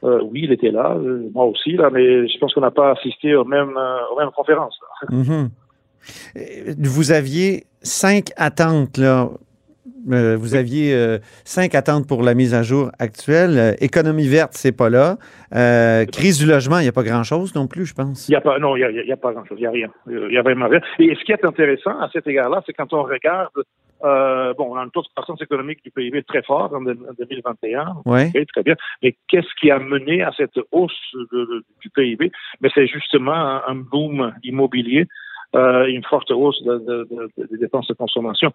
Euh, 0.04 0.22
oui, 0.24 0.42
il 0.44 0.52
était 0.54 0.72
là, 0.72 0.96
moi 1.34 1.44
aussi, 1.44 1.74
là, 1.74 1.90
mais 1.90 2.26
je 2.26 2.38
pense 2.40 2.54
qu'on 2.54 2.62
n'a 2.62 2.72
pas 2.72 2.92
assisté 2.92 3.36
aux 3.36 3.44
mêmes, 3.44 3.78
aux 4.12 4.18
mêmes 4.18 4.32
conférences. 4.32 4.80
Mm 5.10 5.22
-hmm. 5.24 5.50
Vous 6.78 7.12
aviez 7.12 7.66
cinq 7.82 8.30
attentes 8.38 8.98
là, 8.98 9.30
Euh, 10.12 10.38
vous 10.38 10.56
aviez 10.56 10.94
euh, 10.94 11.20
cinq 11.44 11.76
attentes 11.76 12.08
pour 12.08 12.24
la 12.24 12.34
mise 12.34 12.54
à 12.54 12.64
jour 12.64 12.90
actuelle. 13.00 13.58
Euh, 13.58 13.74
économie 13.82 14.28
verte, 14.30 14.54
c'est 14.54 14.72
pas 14.76 14.90
là. 14.90 15.18
Euh, 15.54 16.06
crise 16.06 16.40
du 16.40 16.46
logement, 16.46 16.80
il 16.80 16.84
n'y 16.84 16.88
a 16.88 16.94
pas 16.94 17.04
grand-chose 17.04 17.54
non 17.54 17.68
plus, 17.68 17.86
je 17.86 17.94
pense. 17.94 18.28
Il 18.30 18.32
y 18.32 18.36
a 18.36 18.42
pas, 18.42 18.58
non, 18.60 18.78
il 18.78 18.80
y 18.80 18.84
a, 18.86 18.92
y 18.92 19.12
a 19.12 19.18
pas 19.18 19.34
grand-chose, 19.34 19.58
il 19.60 19.64
y 19.64 19.68
a 19.68 19.72
rien. 19.72 19.90
Il 20.10 20.32
y 20.32 20.38
a 20.38 20.42
vraiment 20.42 20.70
rien. 20.70 20.80
Et 21.00 21.14
ce 21.16 21.24
qui 21.26 21.34
est 21.34 21.44
intéressant 21.44 22.00
à 22.00 22.10
cet 22.14 22.26
égard-là, 22.28 22.64
c'est 22.66 22.72
quand 22.74 22.92
on 22.94 23.04
regarde, 23.04 23.52
euh, 24.06 24.54
bon, 24.58 24.68
on 24.72 24.76
a 24.78 24.82
un 24.82 24.88
taux 24.90 25.02
de 25.02 25.08
croissance 25.14 25.42
économique 25.42 25.84
du 25.84 25.92
PIB 25.92 26.24
très 26.24 26.44
fort 26.44 26.74
en, 26.74 26.82
de- 26.82 26.94
en 27.10 27.14
2021. 27.20 27.96
Ouais. 28.06 28.32
Ok, 28.34 28.46
très 28.54 28.64
bien. 28.64 28.76
Mais 29.04 29.18
qu'est-ce 29.28 29.54
qui 29.60 29.70
a 29.70 29.80
mené 29.80 30.24
à 30.24 30.32
cette 30.38 30.58
hausse 30.72 30.94
de- 31.14 31.28
de- 31.46 31.64
du 31.82 31.90
PIB? 31.90 32.32
Mais 32.62 32.70
c'est 32.74 32.88
justement 32.88 33.34
un 33.68 33.76
boom 33.76 34.34
immobilier. 34.44 35.08
Euh, 35.56 35.86
une 35.88 36.04
forte 36.04 36.30
hausse 36.32 36.62
de- 36.64 36.78
de- 36.78 37.08
de- 37.38 37.48
des 37.52 37.58
dépenses 37.58 37.88
de 37.88 37.94
consommation, 37.94 38.52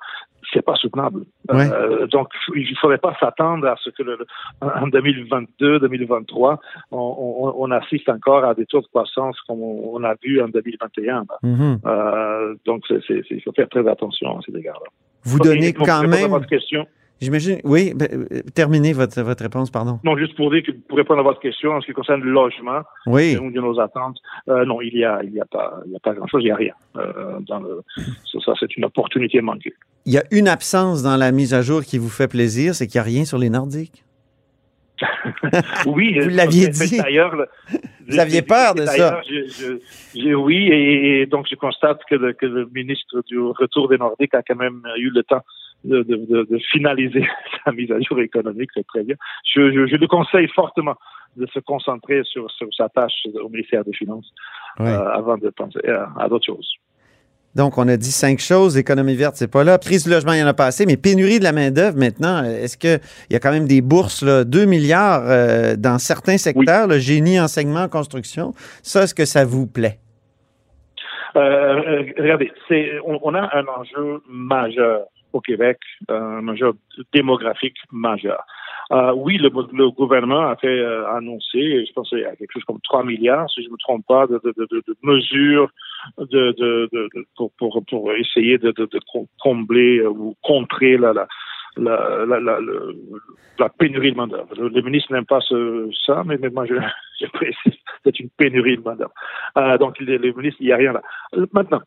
c'est 0.53 0.63
pas 0.63 0.77
soutenable. 0.77 1.23
Ouais. 1.53 1.69
Euh, 1.73 2.07
donc, 2.07 2.29
il 2.55 2.77
faudrait 2.79 2.99
pas 2.99 3.17
s'attendre 3.19 3.67
à 3.67 3.75
ce 3.83 3.91
que 3.91 4.03
le, 4.03 4.19
en 4.61 4.87
2022, 4.87 5.81
2023, 5.81 6.61
on, 6.93 6.97
on, 6.99 7.55
on 7.59 7.71
assiste 7.73 8.09
encore 8.09 8.45
à 8.45 8.55
des 8.55 8.67
taux 8.67 8.81
de 8.81 8.87
croissance 8.87 9.41
comme 9.49 9.61
on, 9.63 9.91
on 9.95 10.05
a 10.05 10.15
vu 10.23 10.41
en 10.41 10.49
2021. 10.49 11.25
là. 11.29 11.39
Mhm. 11.43 11.79
Euh, 11.87 12.55
donc, 12.65 12.85
il 12.91 13.43
faut 13.43 13.53
faire 13.53 13.69
très 13.69 13.87
attention 13.89 14.39
à 14.39 14.41
ces 14.47 14.57
égards-là. 14.57 14.91
Vous 15.25 15.39
donnez 15.39 15.73
quand 15.73 16.07
même. 16.07 16.31
votre 16.31 16.47
question. 16.47 16.87
J'imagine. 17.25 17.59
Oui, 17.65 17.93
ben, 17.95 18.09
euh, 18.13 18.41
terminez 18.55 18.93
votre, 18.93 19.21
votre 19.23 19.43
réponse, 19.43 19.71
pardon. 19.71 19.99
Non, 20.05 20.17
juste 20.17 20.37
pour 20.37 20.51
dire 20.53 20.63
que 20.63 20.73
pour 20.73 20.99
répondre 20.99 21.21
à 21.21 21.23
votre 21.23 21.41
question 21.41 21.73
en 21.73 21.81
ce 21.81 21.87
qui 21.87 21.93
concerne 21.93 22.21
le 22.23 22.31
logement, 22.31 22.83
Oui. 23.07 23.33
une 23.41 23.53
de 23.53 23.61
nos 23.61 23.81
attentes. 23.81 24.19
Euh, 24.49 24.65
non, 24.65 24.81
il 24.83 24.97
y 24.97 25.05
a, 25.05 25.21
il 25.25 25.33
y 25.33 25.41
a 25.41 25.45
pas, 25.47 25.81
il 25.87 25.93
y 25.93 25.97
a 25.97 26.01
pas 26.01 26.13
grand-chose, 26.15 26.43
il 26.45 26.49
y 26.49 26.51
a 26.51 26.57
rien. 26.57 26.75
Euh, 26.97 27.39
dans 27.49 27.61
le, 27.61 27.83
ça, 28.31 28.39
ça, 28.45 28.53
c'est 28.61 28.77
une 28.77 28.85
opportunité 28.85 29.41
manquée. 29.41 29.73
Il 30.07 30.13
y 30.13 30.19
a 30.19 30.25
une 30.31 30.49
absence 30.49 31.03
dans 31.03 31.17
la 31.17 31.33
mise 31.33 31.55
à 31.55 31.63
jour 31.63 31.83
qui 31.83 31.97
vous 31.99 32.11
fait 32.11 32.29
plaisir, 32.29 32.75
c'est 32.75 32.87
qu'il 32.87 32.99
n'y 32.99 33.01
a 33.01 33.05
rien 33.05 33.25
sur 33.25 33.39
les 33.39 33.49
Nordiques? 33.51 34.05
Oui, 35.87 36.15
Vous 36.21 36.29
euh, 36.29 36.31
l'aviez 36.31 36.69
dit. 36.69 36.99
D'ailleurs, 36.99 37.35
le- 37.35 37.49
Vous 38.09 38.19
aviez 38.19 38.43
peur 38.43 38.75
de 38.75 38.85
d'ailleurs, 38.85 39.23
je- 39.29 39.49
je- 40.15 40.21
je- 40.21 40.35
oui, 40.35 40.69
et, 40.71 41.23
et 41.23 41.27
donc 41.27 41.47
je 41.51 41.57
constate 41.57 42.01
que 42.09 42.15
le, 42.15 42.33
que 42.33 42.47
le 42.47 42.69
ministre 42.75 43.23
du 43.27 43.39
retour 43.41 43.89
des 43.89 43.99
Nordiques 43.99 44.35
a 44.35 44.43
quand 44.43 44.55
même 44.57 44.83
eu 44.99 45.11
le 45.11 45.23
temps 45.23 45.43
de, 45.85 46.03
de, 46.03 46.17
de, 46.17 46.47
de 46.51 46.59
finaliser 46.73 47.27
sa 47.65 47.73
mise 47.73 47.91
à 47.91 48.01
jour 48.01 48.21
économique, 48.21 48.71
c'est 48.75 48.87
très 48.87 49.05
bien. 49.05 49.17
Je, 49.45 49.73
je, 49.73 49.87
je 49.87 49.97
le 49.97 50.07
conseille 50.07 50.49
fortement 50.49 50.97
de 51.37 51.47
se 51.47 51.59
concentrer 51.61 52.23
sur, 52.25 52.51
sur 52.51 52.69
sa 52.75 52.89
tâche 52.89 53.13
au 53.43 53.49
ministère 53.49 53.85
des 53.85 53.93
Finances 53.93 54.31
euh, 54.81 54.85
avant 54.85 55.37
de 55.37 55.51
penser 55.51 55.81
à, 55.89 56.09
à 56.19 56.29
d'autres 56.29 56.47
choses. 56.47 56.79
Donc, 57.55 57.79
on 57.79 57.87
a 57.87 57.97
dit 57.97 58.11
cinq 58.11 58.41
choses. 58.41 58.77
Économie 58.77 59.15
verte, 59.15 59.37
c'est 59.37 59.51
pas 59.51 59.63
là. 59.63 59.79
Crise 59.79 60.05
du 60.05 60.11
logement, 60.11 60.33
il 60.33 60.41
y 60.41 60.43
en 60.43 60.47
a 60.47 60.55
pas 60.55 60.67
assez. 60.67 60.87
Mais 60.87 60.97
pénurie 60.97 61.39
de 61.39 61.45
la 61.45 61.53
main-d'œuvre 61.53 61.97
maintenant, 61.97 62.43
est-ce 62.43 62.77
qu'il 62.77 62.99
y 63.31 63.37
a 63.37 63.39
quand 63.39 63.53
même 63.53 63.69
des 63.69 63.81
bourses, 63.81 64.23
là, 64.25 64.43
2 64.45 64.65
milliards 64.65 65.23
euh, 65.25 65.77
dans 65.77 65.99
certains 65.99 66.37
secteurs, 66.37 66.89
le 66.89 66.99
génie, 66.99 67.39
enseignement, 67.39 67.89
construction? 67.89 68.55
Ça, 68.83 69.05
est-ce 69.05 69.15
que 69.15 69.25
ça 69.25 69.45
vous 69.45 69.69
plaît? 69.69 69.99
Euh, 71.37 71.41
euh, 71.41 72.05
regardez, 72.19 72.51
c'est, 72.69 72.93
on, 73.05 73.19
on 73.23 73.35
a 73.35 73.57
un 73.57 73.67
enjeu 73.67 74.21
majeur 74.29 75.03
au 75.35 75.41
Québec, 75.41 75.79
un 76.09 76.47
enjeu 76.49 76.73
démographique 77.13 77.77
majeur. 77.93 78.43
Euh, 78.93 79.13
oui, 79.15 79.39
le, 79.39 79.51
le 79.73 79.91
gouvernement 79.91 80.47
a 80.49 80.57
fait 80.57 80.67
euh, 80.79 81.07
annoncer, 81.09 81.85
je 81.87 81.93
pense 81.95 82.09
qu'il 82.11 82.19
y 82.19 82.25
a 82.25 82.37
quelque 82.37 82.53
chose 82.53 82.65
comme 82.65 82.81
3 82.83 83.03
milliards, 83.05 83.49
si 83.51 83.63
je 83.63 83.69
ne 83.69 83.73
me 83.73 83.79
trompe 83.79 84.05
pas, 84.07 84.27
de, 84.27 84.41
de, 84.45 84.53
de, 84.57 84.67
de- 84.71 84.83
de 84.87 84.97
mesures 85.03 85.71
pour, 87.37 87.51
pour, 87.59 87.83
pour 87.89 88.13
essayer 88.13 88.59
de, 88.59 88.71
de, 88.73 88.87
de 88.87 89.01
com- 89.13 89.27
combler 89.41 89.99
euh, 90.01 90.11
ou 90.11 90.37
contrer 90.43 90.97
la, 90.99 91.13
la, 91.13 91.27
la, 91.77 92.27
la, 92.27 92.41
la, 92.41 92.61
le- 92.61 92.97
la 93.59 93.69
pénurie 93.69 94.13
de 94.13 94.17
main-d'œuvre. 94.17 94.55
Le, 94.57 94.69
le 94.69 94.83
ministre 94.83 95.13
n'aime 95.13 95.25
pas 95.27 95.41
ce, 95.41 95.89
ça, 96.07 96.23
mais, 96.27 96.37
mais 96.39 96.51
moi, 96.51 96.67
je, 96.67 96.75
je 97.21 97.27
précise, 97.29 97.81
c'est 98.05 98.21
une 98.21 98.31
pénurie 98.31 98.77
de 98.77 98.83
main-d'œuvre. 98.83 99.15
Euh, 99.57 99.79
donc, 99.79 99.99
le, 100.01 100.17
le 100.19 100.33
ministre, 100.33 100.59
il 100.61 100.67
n'y 100.67 100.73
a 100.73 100.77
rien 100.77 100.93
là. 100.93 101.03
Maintenant, 101.53 101.81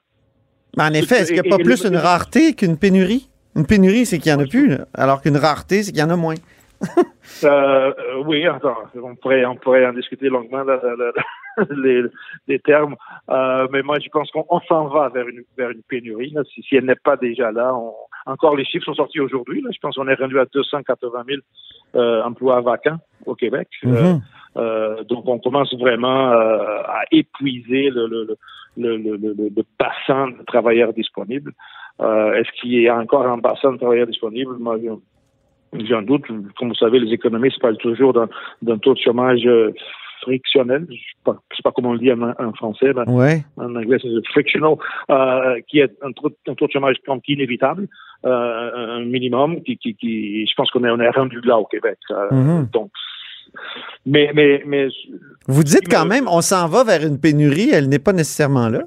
Mais 0.78 0.84
en 0.84 0.94
effet, 0.94 1.18
est-ce 1.20 1.32
qu'il 1.34 1.42
n'y 1.42 1.48
a 1.48 1.56
pas 1.58 1.62
et 1.62 1.64
plus 1.64 1.86
une 1.86 1.98
rareté 1.98 2.54
qu'une 2.56 2.78
pénurie? 2.78 3.30
Une 3.58 3.66
pénurie, 3.66 4.06
c'est 4.06 4.20
qu'il 4.20 4.32
n'y 4.34 4.40
en 4.40 4.44
a 4.44 4.48
plus, 4.48 4.68
là, 4.70 4.86
alors 4.94 5.22
qu'une 5.22 5.36
rareté, 5.38 5.84
c'est 5.84 5.92
qu'il 5.92 6.00
y 6.00 6.04
en 6.04 6.10
a 6.10 6.16
moins. 6.16 6.36
Euh, 7.44 7.48
euh, 8.00 8.24
oui, 8.26 8.48
attends, 8.48 8.78
on 8.96 9.16
pourrait, 9.16 9.46
on 9.46 9.56
pourrait 9.56 9.86
en 9.86 9.94
discuter 9.94 10.30
longuement 10.30 10.64
là, 10.64 10.80
là, 10.82 10.96
là, 10.96 11.12
les, 11.76 12.02
les 12.48 12.60
termes, 12.60 12.96
euh, 13.30 13.68
mais 13.72 13.82
moi 13.84 13.98
je 14.00 14.08
pense 14.10 14.32
qu'on 14.32 14.46
on 14.50 14.60
s'en 14.62 14.88
va 14.88 15.10
vers 15.10 15.28
une, 15.28 15.44
vers 15.58 15.70
une 15.70 15.82
pénurie. 15.88 16.34
Si, 16.54 16.64
si 16.64 16.76
elle 16.78 16.86
n'est 16.86 16.96
pas 16.96 17.18
déjà 17.18 17.52
là, 17.52 17.76
on- 17.76 17.94
encore 18.26 18.56
les 18.56 18.64
chiffres 18.66 18.86
sont 18.86 18.94
sortis 18.96 19.20
aujourd'hui. 19.20 19.62
Je 19.72 19.78
pense 19.80 19.96
qu'on 19.96 20.08
est 20.08 20.16
rendu 20.16 20.40
à 20.40 20.46
280 20.46 21.24
000 21.28 21.40
euh, 21.96 22.24
emplois 22.24 22.62
vacants 22.62 22.98
au 23.26 23.36
Québec. 23.36 23.68
Euh, 24.56 25.04
donc 25.04 25.28
on 25.28 25.38
commence 25.40 25.74
vraiment 25.76 26.32
à 26.32 27.02
épuiser 27.12 27.90
le, 27.90 28.08
le, 28.08 28.24
le, 28.78 28.98
le, 28.98 28.98
le, 29.18 29.18
le- 29.18 29.50
le 29.56 29.64
bassin 29.78 30.30
de 30.30 30.44
travailleurs 30.46 30.94
disponibles. 30.94 31.52
Euh, 32.02 32.34
Est-ce 32.34 32.50
qu'il 32.60 32.74
y 32.82 32.88
a 32.88 32.98
encore 32.98 33.26
un 33.26 33.38
bassin 33.38 33.72
de 33.74 33.78
travailleurs 33.78 34.08
disponibles 34.08 34.56
Moi, 34.60 34.78
je- 34.84 35.84
j'ai 35.86 35.94
un 35.96 36.02
doute. 36.04 36.24
Comme 36.58 36.70
vous 36.70 36.76
savez, 36.76 37.00
les 37.00 37.12
économistes 37.14 37.60
parlent 37.60 37.78
toujours 37.78 38.14
d'un 38.14 38.78
taux 38.78 38.94
de 38.94 39.00
chômage 39.00 39.46
euh, 39.46 39.72
frictionnel. 40.22 40.86
Je 40.90 40.94
ne 40.94 40.98
sais 40.98 41.04
pas, 41.24 41.38
je 41.52 41.56
sais 41.58 41.62
pas 41.64 41.72
comment 41.72 41.90
on 41.90 41.94
le 41.94 42.00
dit 42.00 42.12
en, 42.12 42.22
en 42.22 42.54
français, 42.54 42.92
mais 42.96 43.12
Ouais. 43.12 43.44
en 43.58 43.76
anglais 43.76 43.98
c'est 44.02 44.10
frictional, 44.32 44.76
euh, 45.12 45.60
qui 45.68 45.80
est 45.80 45.92
un 46.02 46.12
taux, 46.12 46.30
un 46.48 46.56
taux 46.56 46.68
de 46.68 46.72
chômage 46.72 46.96
inévitable, 47.28 47.88
euh, 48.26 48.98
un 48.98 49.06
minimum 49.06 49.62
qui, 49.64 49.78
qui, 49.78 49.94
qui 49.96 50.46
je 50.48 50.54
pense 50.56 50.72
qu'on 50.72 50.84
est, 50.84 50.90
on 50.90 51.00
est 51.00 51.10
rendu 51.10 51.40
là 51.42 51.58
au 51.60 51.66
Québec. 51.66 51.98
Euh, 52.12 52.28
Mhm. 52.32 52.68
Donc, 52.74 52.92
mais, 54.06 54.32
mais, 54.34 54.64
mais 54.66 54.88
Vous 55.48 55.64
dites 55.64 55.88
quand 55.90 56.06
même, 56.06 56.28
on 56.28 56.42
s'en 56.42 56.68
va 56.68 56.84
vers 56.84 57.06
une 57.06 57.20
pénurie, 57.20 57.70
elle 57.72 57.88
n'est 57.90 58.00
pas 58.00 58.14
nécessairement 58.14 58.70
là. 58.70 58.82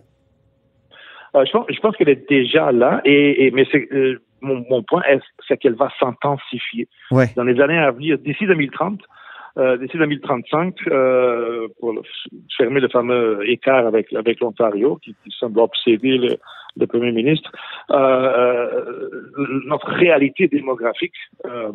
Euh, 1.37 1.45
je 1.45 1.53
pense, 1.53 1.67
je 1.69 1.81
pense 1.81 1.97
qu'elle 1.97 2.09
est 2.09 2.29
déjà 2.29 2.73
là, 2.73 3.01
et, 3.05 3.47
et 3.47 3.51
mais 3.51 3.67
c'est, 3.71 3.87
euh, 3.93 4.21
mon, 4.41 4.65
mon 4.71 4.83
point, 4.83 5.03
est, 5.09 5.21
c'est 5.47 5.57
qu'elle 5.59 5.75
va 5.75 5.91
s'intensifier 6.01 6.89
Ouais. 7.11 7.27
dans 7.37 7.45
les 7.45 7.61
années 7.61 7.79
à 7.79 7.91
venir, 7.91 8.19
d'ici 8.19 8.47
2030, 8.47 9.01
euh, 9.59 9.77
d'ici 9.77 9.97
2035, 9.99 10.75
euh, 10.89 11.69
pour 11.79 11.93
le- 11.93 12.03
fermer 12.57 12.81
le 12.81 12.89
fameux 12.89 13.41
écart 13.49 13.87
avec, 13.87 14.13
avec 14.13 14.41
l'Ontario, 14.41 14.97
qui, 15.03 15.15
qui 15.25 15.31
semble 15.39 15.61
obséder 15.61 16.19
le, 16.19 16.37
le 16.77 16.87
premier 16.87 17.13
ministre. 17.13 17.51
Euh, 17.91 17.97
euh, 17.97 19.63
notre 19.67 19.89
réalité 19.91 20.49
démographique 20.49 21.15
euh, 21.47 21.71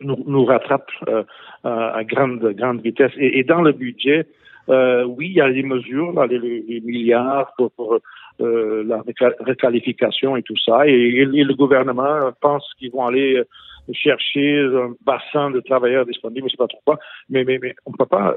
nous, 0.00 0.16
nous 0.26 0.44
rattrape 0.44 0.90
euh, 1.08 1.24
à 1.62 2.02
grande, 2.04 2.40
grande 2.54 2.80
vitesse. 2.80 3.12
Et, 3.18 3.38
et 3.38 3.44
dans 3.44 3.60
le 3.62 3.72
budget, 3.72 4.26
euh, 4.70 5.04
oui, 5.04 5.26
il 5.28 5.34
y 5.34 5.40
a 5.42 5.50
des 5.50 5.62
mesures, 5.62 6.12
là, 6.12 6.26
les, 6.26 6.38
les- 6.38 6.80
milliards 6.80 7.52
pour, 7.58 7.70
pour 7.72 7.98
la 8.40 8.98
réca- 9.02 9.34
réqualification 9.40 10.36
et 10.36 10.42
tout 10.42 10.56
ça. 10.64 10.86
Et, 10.86 11.24
le 11.24 11.54
gouvernement 11.54 12.32
pense 12.40 12.68
qu'ils 12.78 12.90
vont 12.90 13.06
aller 13.06 13.36
euh, 13.36 13.44
chercher 13.92 14.58
un 14.60 14.92
bassin 15.04 15.50
de 15.50 15.60
travailleurs 15.60 16.06
disponibles, 16.06 16.40
je 16.40 16.44
ne 16.46 16.50
sais 16.50 16.56
pas 16.56 16.66
trop 16.68 16.80
quoi. 16.84 16.98
Mais, 17.28 17.44
mais, 17.44 17.58
mais 17.62 17.74
on 17.86 17.92
ne 17.92 17.96
peut 17.96 18.06
pas 18.06 18.36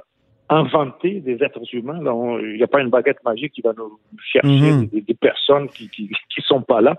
inventer 0.50 1.20
des 1.20 1.44
êtres 1.44 1.60
humains. 1.74 2.00
Il 2.42 2.56
n'y 2.58 2.64
a 2.64 2.68
pas 2.68 2.82
une 2.82 2.90
baguette 2.90 3.24
magique 3.26 3.54
qui 3.54 3.62
va 3.62 3.74
nous 3.78 4.00
chercher 4.32 4.72
Mhm. 4.72 4.88
des, 4.88 5.02
des 5.02 5.14
personnes 5.14 5.68
qui 5.70 5.90
qui, 5.90 6.10
qui 6.34 6.42
sont 6.42 6.62
pas 6.62 6.82
là. 6.82 6.96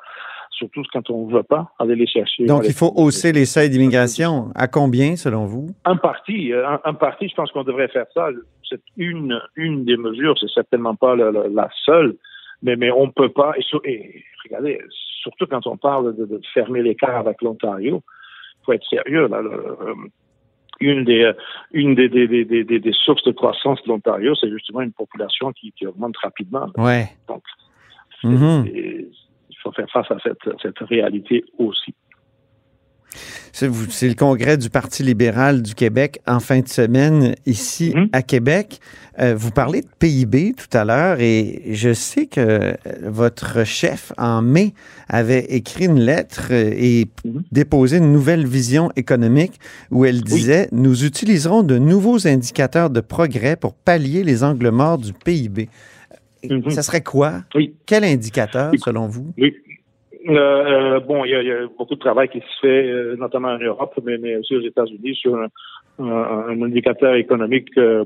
Surtout 0.50 0.82
quand 0.92 1.08
on 1.10 1.28
ne 1.28 1.32
veut 1.34 1.42
pas 1.44 1.70
aller 1.78 1.94
les 1.94 2.06
chercher. 2.06 2.44
Donc, 2.46 2.62
il 2.66 2.72
faut 2.72 2.92
hausser 2.96 3.30
les 3.32 3.44
seuils 3.44 3.70
d'immigration. 3.70 4.48
À 4.56 4.66
combien, 4.66 5.14
selon 5.14 5.44
vous? 5.46 5.68
un 5.84 5.96
parti, 5.96 6.52
euh, 6.52 6.66
un, 6.68 6.80
un 6.84 6.94
parti, 6.94 7.28
je 7.28 7.34
pense 7.34 7.52
qu'on 7.52 7.62
devrait 7.62 7.86
faire 7.88 8.06
ça. 8.12 8.28
C'est 8.68 8.80
une, 8.96 9.40
une 9.54 9.84
des 9.84 9.96
mesures, 9.96 10.36
c'est 10.38 10.50
certainement 10.52 10.96
pas 10.96 11.14
la, 11.14 11.30
la- 11.30 11.46
la 11.48 11.68
seule, 11.84 12.16
mais, 12.62 12.76
mais 12.76 12.90
on 12.90 13.10
peut 13.10 13.28
pas. 13.30 13.54
Et, 13.56 13.90
et 13.90 14.24
regardez, 14.44 14.80
surtout 15.22 15.46
quand 15.46 15.66
on 15.66 15.76
parle 15.76 16.16
de, 16.16 16.26
de 16.26 16.40
fermer 16.54 16.82
l'écart 16.82 17.16
avec 17.16 17.42
l'Ontario, 17.42 18.02
faut 18.64 18.72
être 18.72 18.86
sérieux. 18.88 19.28
Là, 19.28 19.40
le- 19.42 19.50
euh, 19.50 19.94
une 20.80 21.04
des, 21.04 21.22
euh, 21.22 21.32
une 21.72 21.94
des, 21.94 22.08
des, 22.08 22.26
des, 22.26 22.64
des, 22.64 22.92
sources 22.92 23.24
de 23.24 23.32
croissance 23.32 23.82
de 23.82 23.88
l'Ontario, 23.88 24.34
c'est 24.36 24.50
justement 24.50 24.80
une 24.80 24.92
population 24.92 25.52
qui, 25.52 25.72
qui 25.72 25.86
augmente 25.86 26.16
rapidement. 26.18 26.68
Ouais. 26.76 27.08
Donc, 27.28 27.42
et 28.66 29.08
il 29.50 29.56
faut 29.62 29.72
faire 29.72 29.90
face 29.90 30.10
à 30.10 30.18
cette, 30.20 30.48
cette 30.62 30.78
réalité 30.80 31.44
aussi. 31.58 31.94
C'est 33.52 34.08
le 34.08 34.14
congrès 34.14 34.56
du 34.56 34.70
Parti 34.70 35.02
libéral 35.02 35.62
du 35.62 35.74
Québec 35.74 36.20
en 36.26 36.38
fin 36.40 36.60
de 36.60 36.68
semaine 36.68 37.34
ici 37.46 37.92
Mhm. 37.94 38.08
à 38.12 38.22
Québec. 38.22 38.78
Euh, 39.20 39.34
vous 39.36 39.50
parlez 39.50 39.80
de 39.80 39.88
PIB 39.98 40.54
tout 40.56 40.76
à 40.78 40.84
l'heure 40.84 41.18
et 41.20 41.62
je 41.72 41.92
sais 41.92 42.26
que 42.26 42.40
euh, 42.40 42.72
votre 43.02 43.64
chef 43.64 44.12
en 44.16 44.42
mai 44.42 44.74
avait 45.08 45.44
écrit 45.46 45.86
une 45.86 45.98
lettre 45.98 46.48
euh, 46.52 46.70
et 46.76 47.08
Mhm. 47.24 47.42
déposé 47.50 47.96
une 47.96 48.12
nouvelle 48.12 48.46
vision 48.46 48.90
économique 48.94 49.58
où 49.90 50.04
elle 50.04 50.22
disait 50.22 50.68
Nous 50.70 51.04
utiliserons 51.04 51.64
de 51.64 51.78
nouveaux 51.78 52.28
indicateurs 52.28 52.90
de 52.90 53.00
progrès 53.00 53.56
pour 53.56 53.74
pallier 53.74 54.22
les 54.22 54.44
angles 54.44 54.70
morts 54.70 54.98
du 54.98 55.12
PIB. 55.12 55.68
Mhm. 56.48 56.70
Ça 56.70 56.82
serait 56.82 57.02
quoi? 57.02 57.42
Oui. 57.56 57.74
Quel 57.86 58.04
indicateur, 58.04 58.70
selon 58.84 59.08
vous? 59.08 59.32
Oui. 59.36 59.52
Euh, 60.28 61.00
bon, 61.00 61.24
il 61.24 61.30
y, 61.30 61.46
y, 61.46 61.50
a, 61.52 61.66
beaucoup 61.78 61.94
de 61.94 62.00
travail 62.00 62.28
qui 62.28 62.40
se 62.40 62.60
fait, 62.60 62.86
euh, 62.86 63.16
notamment 63.16 63.48
en 63.48 63.58
Europe, 63.58 63.98
mais, 64.04 64.18
mais 64.18 64.36
aussi 64.36 64.56
aux 64.56 64.60
États-Unis, 64.60 65.14
sur 65.14 65.34
un, 65.36 65.48
un, 65.98 66.48
un, 66.48 66.62
indicateur 66.62 67.14
économique 67.14 67.70
euh, 67.78 68.04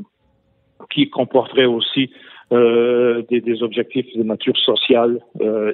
qui 0.90 1.10
comporterait 1.10 1.64
aussi 1.64 2.10
euh, 2.52 3.22
des, 3.28 3.40
des, 3.40 3.62
objectifs 3.62 4.06
de 4.16 4.22
nature 4.22 4.56
sociale 4.56 5.20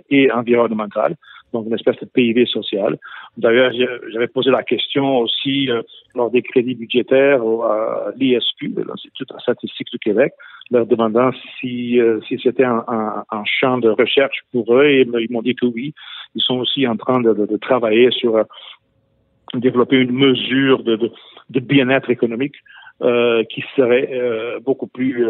et 0.08 0.30
environnementale, 0.30 1.16
donc 1.52 1.66
une 1.66 1.74
espèce 1.74 1.98
de 2.00 2.06
PIB 2.06 2.46
social. 2.46 2.96
D'ailleurs, 3.36 3.72
j'avais 4.12 4.28
posé 4.28 4.50
la 4.50 4.62
question 4.62 5.18
aussi 5.18 5.68
lors 6.14 6.30
des 6.30 6.42
crédits 6.42 6.76
budgétaires 6.76 7.42
à 7.42 8.12
l'ISQ, 8.16 8.74
l'Institut 8.86 9.24
de 9.28 9.40
statistique 9.40 9.88
du 9.92 9.98
Québec, 9.98 10.32
leur 10.70 10.86
demandant 10.86 11.30
si, 11.58 11.98
si 12.28 12.38
c'était 12.42 12.64
un, 12.64 12.84
un, 12.86 13.44
champ 13.44 13.78
de 13.78 13.88
recherche 13.88 14.42
pour 14.52 14.74
eux, 14.74 14.86
et 14.86 15.00
ils 15.02 15.32
m'ont 15.32 15.42
dit 15.42 15.54
que 15.54 15.66
oui. 15.66 15.94
Ils 16.34 16.42
sont 16.42 16.56
aussi 16.56 16.86
en 16.86 16.96
train 16.96 17.20
de, 17.20 17.32
de, 17.32 17.46
de 17.46 17.56
travailler 17.56 18.10
sur 18.10 18.36
euh, 18.36 18.44
développer 19.54 19.96
une 19.96 20.12
mesure 20.12 20.82
de, 20.82 20.96
de 21.50 21.60
bien-être 21.60 22.10
économique 22.10 22.56
euh, 23.02 23.44
qui 23.44 23.64
serait 23.76 24.10
euh, 24.12 24.60
beaucoup 24.60 24.86
plus 24.86 25.26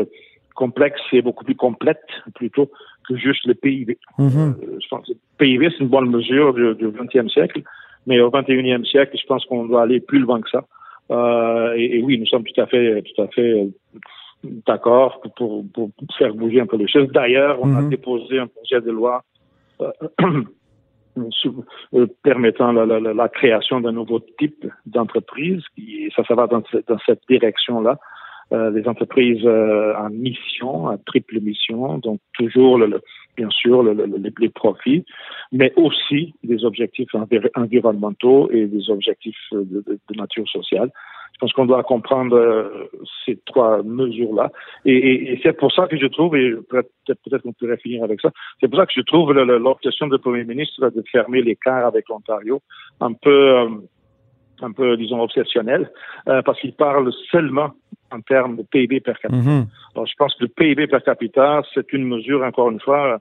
complexe 0.55 1.01
et 1.13 1.23
beaucoup 1.23 1.45
plus 1.45 1.55
complète 1.55 2.03
plutôt 2.35 2.71
que 3.07 3.17
juste 3.17 3.47
le 3.47 3.55
PIB. 3.55 3.97
Je 4.19 4.89
pense 4.91 5.07
que 5.07 5.13
le 5.13 5.19
PIB, 5.39 5.69
c'est 5.71 5.85
une 5.85 5.89
bonne 5.89 6.11
mesure 6.11 6.53
du, 6.53 6.75
du 6.75 6.89
20e 6.89 7.31
siècle, 7.31 7.63
mais 8.07 8.21
au 8.21 8.31
21e 8.31 8.85
siècle, 8.85 9.17
je 9.21 9.27
pense 9.27 9.45
qu'on 9.47 9.67
doit 9.67 9.83
aller 9.83 10.01
plus 10.01 10.19
loin 10.19 10.41
que 10.41 10.51
ça. 10.51 10.65
Et, 11.77 11.99
et, 11.99 12.03
oui, 12.03 12.19
nous 12.19 12.27
sommes 12.27 12.43
tout 12.43 12.61
à 12.61 12.67
fait, 12.67 13.03
tout 13.03 13.23
à 13.23 13.29
fait 13.29 13.69
d'accord 14.45 15.21
pour, 15.37 15.65
pour, 15.73 15.91
faire 16.19 16.35
bouger 16.35 16.61
un 16.61 16.67
peu 16.67 16.77
les 16.77 16.89
choses. 16.89 17.09
D'ailleurs, 17.09 17.59
on 17.63 17.75
a 17.75 17.81
mm-hmm. 17.81 17.89
déposé 17.89 18.39
un 18.39 18.47
projet 18.49 18.81
de 18.81 18.91
loi 18.91 19.23
permettant 22.23 22.73
la, 22.73 23.01
la, 23.01 23.29
création 23.29 23.81
d'un 23.81 23.93
nouveau 23.93 24.21
type 24.39 24.67
d'entreprise. 24.87 25.63
Ça, 26.15 26.25
ça 26.25 26.35
va 26.35 26.47
dans, 26.47 26.63
cette 27.07 27.23
direction-là. 27.29 27.99
Euh, 28.51 28.71
des 28.71 28.89
entreprises 28.89 29.45
euh, 29.45 29.95
en 29.95 30.09
mission, 30.09 30.89
à 30.89 30.97
triple 30.97 31.39
mission, 31.39 31.99
donc 31.99 32.19
toujours, 32.33 32.81
bien 33.37 33.51
sûr, 33.51 33.83
le, 33.83 34.07
les 34.39 34.49
profits, 34.49 35.05
mais 35.53 35.71
aussi 35.77 36.35
des 36.43 36.65
objectifs 36.65 37.11
environnementaux 37.55 38.51
et 38.51 38.65
des 38.65 38.89
objectifs 38.89 39.37
de, 39.53 39.85
de 39.87 40.17
nature 40.17 40.49
sociale. 40.49 40.91
Je 41.35 41.39
pense 41.41 41.53
qu'on 41.53 41.67
doit 41.67 41.83
comprendre 41.85 42.37
euh, 42.37 42.91
ces 43.25 43.39
trois 43.47 43.83
mesures-là. 43.83 44.51
Et, 44.85 44.97
et, 44.97 45.33
et 45.33 45.41
c'est 45.43 45.57
pour 45.57 45.73
ça 45.73 45.87
que 45.87 45.97
je 45.97 46.07
trouve, 46.07 46.37
et 46.37 46.53
peut-être 46.69 47.43
qu'on 47.43 47.53
pourrait 47.53 47.77
finir 47.77 48.03
avec 48.03 48.21
ça, 48.21 48.31
c'est 48.61 48.69
pour 48.69 48.79
ça 48.79 48.87
que 48.87 48.93
je 48.97 49.03
trouve 49.03 49.33
l'obsession 49.33 50.09
du 50.09 50.19
Premier 50.19 50.45
ministre 50.45 50.91
de 50.91 51.05
fermer 51.13 51.43
l'écart 51.43 51.87
avec 51.87 52.09
l'Ontario 52.09 52.61
un 53.01 53.13
peu, 53.13 53.57
euh, 53.57 53.69
un 54.63 54.73
peu, 54.73 54.97
disons, 54.97 55.23
obsessionnel, 55.23 55.91
euh, 56.29 56.43
parce 56.43 56.61
qu'il 56.61 56.73
parle 56.73 57.13
seulement 57.31 57.71
en 58.11 58.21
termes 58.21 58.57
de 58.57 58.63
PIB 58.63 59.01
per 59.01 59.13
capita. 59.23 59.39
Mm-hmm. 59.39 59.67
Alors, 59.95 60.07
je 60.07 60.15
pense 60.19 60.35
que 60.35 60.45
le 60.45 60.49
PIB 60.49 60.89
per 60.89 61.03
capita, 61.05 61.63
c'est 61.73 61.93
une 61.93 62.05
mesure, 62.05 62.43
encore 62.43 62.71
une 62.71 62.81
fois, 62.81 63.19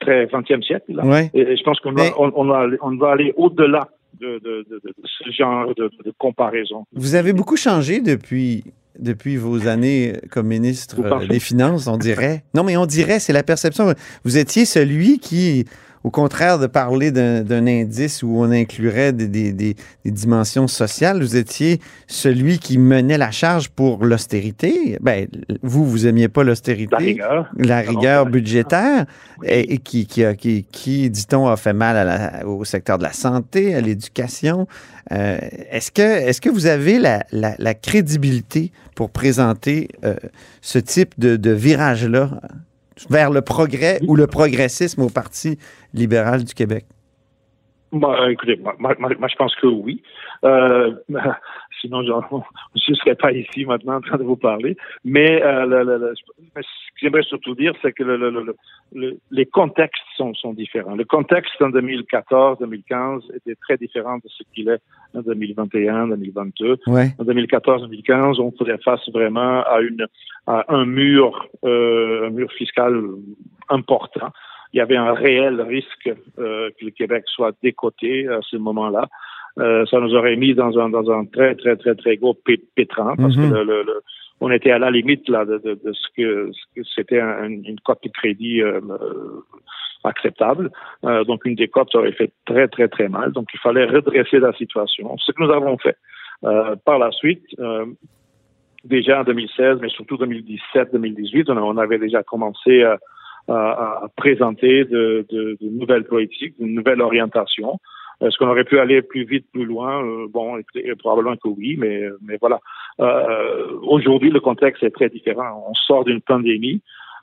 très 0.00 0.24
20e 0.26 0.62
siècle. 0.62 0.94
Là. 0.94 1.04
Ouais. 1.04 1.30
Et 1.34 1.56
je 1.56 1.62
pense 1.62 1.78
qu'on 1.80 1.94
on, 1.94 2.32
on, 2.36 2.76
on 2.80 2.96
va 2.96 3.10
aller 3.10 3.34
au-delà 3.36 3.88
de, 4.20 4.38
de, 4.38 4.66
de, 4.70 4.80
de, 4.84 4.94
ce 5.04 5.30
genre 5.30 5.74
de, 5.74 5.90
comparaison. 6.18 6.86
Vous 6.92 7.14
avez 7.14 7.32
beaucoup 7.32 7.56
changé 7.56 8.00
depuis, 8.00 8.64
depuis 8.98 9.36
vos 9.36 9.66
années 9.66 10.14
comme 10.30 10.46
ministre 10.46 10.96
des 11.28 11.40
Finances, 11.40 11.86
on 11.86 11.96
dirait. 11.96 12.44
Non, 12.54 12.62
mais 12.64 12.76
on 12.76 12.86
dirait, 12.86 13.18
c'est 13.18 13.32
la 13.32 13.42
perception. 13.42 13.94
Vous 14.24 14.38
étiez 14.38 14.64
celui 14.64 15.18
qui 15.18 15.64
au 16.04 16.10
contraire 16.10 16.58
de 16.58 16.66
parler 16.66 17.10
d'un 17.10 17.66
indice 17.66 18.22
où 18.22 18.38
on 18.38 18.50
inclurait 18.50 19.14
des, 19.14 19.26
des, 19.26 19.52
des, 19.52 19.74
dimensions 20.04 20.68
sociales, 20.68 21.20
vous 21.20 21.34
étiez 21.34 21.80
celui 22.06 22.58
qui 22.58 22.76
menait 22.76 23.16
la 23.16 23.30
charge 23.30 23.70
pour 23.70 24.04
l'austérité. 24.04 24.98
Ben, 25.00 25.26
vous, 25.62 25.86
vous 25.86 26.06
aimiez 26.06 26.28
pas 26.28 26.44
l'austérité. 26.44 26.90
La 26.90 26.98
rigueur. 26.98 27.50
La 27.56 27.80
rigueur 27.80 28.26
budgétaire, 28.26 29.06
et, 29.44 29.78
qui, 29.78 30.06
qui, 30.06 30.24
qui, 30.36 30.64
qui 30.64 31.08
dit-on, 31.08 31.48
a 31.48 31.56
fait 31.56 31.72
mal 31.72 31.96
à 31.96 32.04
la, 32.04 32.46
au 32.46 32.64
secteur 32.64 32.98
de 32.98 33.04
la 33.04 33.12
santé, 33.12 33.74
à 33.74 33.80
l'éducation. 33.80 34.68
Euh, 35.10 35.38
est-ce 35.70 35.90
que, 35.90 36.50
vous 36.50 36.66
avez 36.66 36.98
la, 36.98 37.24
la, 37.32 37.54
la 37.58 37.72
crédibilité 37.72 38.72
pour 38.94 39.08
présenter 39.08 39.88
euh, 40.04 40.16
ce 40.60 40.78
type 40.78 41.18
de, 41.18 41.36
de 41.36 41.50
virage-là? 41.50 42.42
Vers 43.10 43.30
le 43.30 43.42
progrès 43.42 43.98
ou 44.06 44.16
le 44.16 44.26
progressisme 44.26 45.02
au 45.02 45.10
Parti 45.10 45.58
libéral 45.92 46.44
du 46.44 46.54
Québec? 46.54 46.84
Bah, 47.92 48.30
écoutez, 48.30 48.60
moi, 48.78 48.94
je 48.98 49.36
pense 49.36 49.54
que 49.56 49.66
oui. 49.66 50.02
Euh, 50.44 50.92
sinon, 51.80 52.02
je 52.74 52.90
ne 52.90 52.94
serais 52.94 53.14
pas 53.14 53.32
ici 53.32 53.64
maintenant 53.64 53.96
en 53.96 54.00
train 54.00 54.18
de 54.18 54.24
vous 54.24 54.36
parler. 54.36 54.76
Mais 55.04 55.42
euh, 55.42 55.66
le, 55.66 55.84
le, 55.84 55.98
le, 55.98 56.14
ce 56.16 56.62
que 56.62 57.00
j'aimerais 57.00 57.22
surtout 57.22 57.54
dire, 57.54 57.72
c'est 57.82 57.92
que 57.92 58.04
les 59.30 59.46
contextes 59.46 60.02
sont, 60.16 60.34
sont, 60.34 60.52
différents. 60.52 60.94
Le 60.94 61.04
contexte 61.04 61.60
en 61.60 61.70
2014-2015 61.70 63.34
était 63.36 63.56
très 63.56 63.76
différent 63.76 64.16
de 64.16 64.28
ce 64.28 64.42
qu'il 64.54 64.68
est 64.68 64.80
en 65.14 65.20
2021-2022. 65.20 66.78
Ouais. 66.86 67.08
En 67.18 67.24
2014-2015, 67.24 68.40
on 68.40 68.52
faisait 68.52 68.78
face 68.78 69.08
vraiment 69.10 69.62
à, 69.62 69.80
une, 69.80 70.06
à 70.46 70.64
un 70.68 70.84
mur, 70.84 71.46
euh, 71.64 72.28
un 72.28 72.30
mur 72.30 72.50
fiscal 72.52 73.00
important 73.68 74.30
il 74.74 74.78
y 74.78 74.80
avait 74.80 74.96
un 74.96 75.14
réel 75.14 75.62
risque 75.62 76.10
euh, 76.38 76.68
que 76.78 76.84
le 76.84 76.90
Québec 76.90 77.22
soit 77.28 77.52
décoté 77.62 78.26
à 78.26 78.40
ce 78.42 78.56
moment-là. 78.56 79.08
Euh, 79.58 79.86
ça 79.86 80.00
nous 80.00 80.14
aurait 80.14 80.36
mis 80.36 80.54
dans 80.54 80.76
un 80.78 80.88
dans 80.88 81.08
un 81.10 81.24
très 81.26 81.54
très 81.54 81.76
très 81.76 81.94
très 81.94 82.16
gros 82.16 82.34
pétrin 82.74 83.14
parce 83.16 83.36
que 83.36 83.40
mhm. 83.40 83.52
le, 83.54 83.82
le, 83.84 84.02
on 84.40 84.50
était 84.50 84.72
à 84.72 84.78
la 84.78 84.90
limite 84.90 85.28
là 85.28 85.44
de, 85.44 85.58
de, 85.58 85.74
de 85.74 85.92
ce 85.92 86.08
que, 86.16 86.50
c'était 86.96 87.20
un, 87.20 87.48
une 87.48 87.78
cote 87.84 88.02
de 88.02 88.08
crédit 88.08 88.62
euh, 88.62 88.80
euh 88.90 89.42
acceptable. 90.06 90.70
Euh, 91.04 91.24
donc 91.24 91.46
une 91.46 91.54
décote 91.54 91.94
aurait 91.94 92.12
fait 92.12 92.30
très 92.44 92.68
très 92.68 92.88
très 92.88 93.08
mal. 93.08 93.32
Donc 93.32 93.48
il 93.54 93.60
fallait 93.60 93.86
redresser 93.86 94.38
la 94.38 94.52
situation. 94.52 95.16
Ce 95.16 95.32
que 95.32 95.42
nous 95.42 95.50
avons 95.50 95.78
fait. 95.78 95.96
Par 96.84 96.98
la 96.98 97.10
suite, 97.10 97.42
déjà 98.84 99.20
en 99.20 99.24
2016, 99.24 99.78
mais 99.80 99.88
surtout 99.88 100.16
2017-2018, 100.16 101.50
on, 101.50 101.56
on, 101.56 101.78
avait 101.78 101.96
déjà 101.96 102.22
commencé 102.22 102.82
à 102.82 102.98
à, 103.48 104.06
présenter 104.16 104.84
de, 104.84 105.26
de, 105.30 105.56
de, 105.60 105.68
nouvelles 105.68 106.04
politiques, 106.04 106.58
de 106.58 106.66
nouvelles 106.66 107.00
orientations. 107.00 107.78
Est-ce 108.20 108.38
qu'on 108.38 108.48
aurait 108.48 108.64
pu 108.64 108.78
aller 108.78 109.02
plus 109.02 109.24
vite, 109.24 109.46
plus 109.52 109.64
loin? 109.64 110.04
Euh, 110.04 110.26
Bon, 110.28 110.60
probablement 110.98 111.36
que 111.36 111.48
oui, 111.48 111.76
mais, 111.78 112.02
mais 112.22 112.38
voilà. 112.40 112.60
Euh, 113.00 113.78
Aujourd'hui, 113.82 114.30
le 114.30 114.40
contexte 114.40 114.82
est 114.82 114.90
très 114.90 115.08
différent. 115.08 115.64
On 115.68 115.74
sort 115.74 116.04
d'une 116.04 116.20
pandémie 116.20 116.80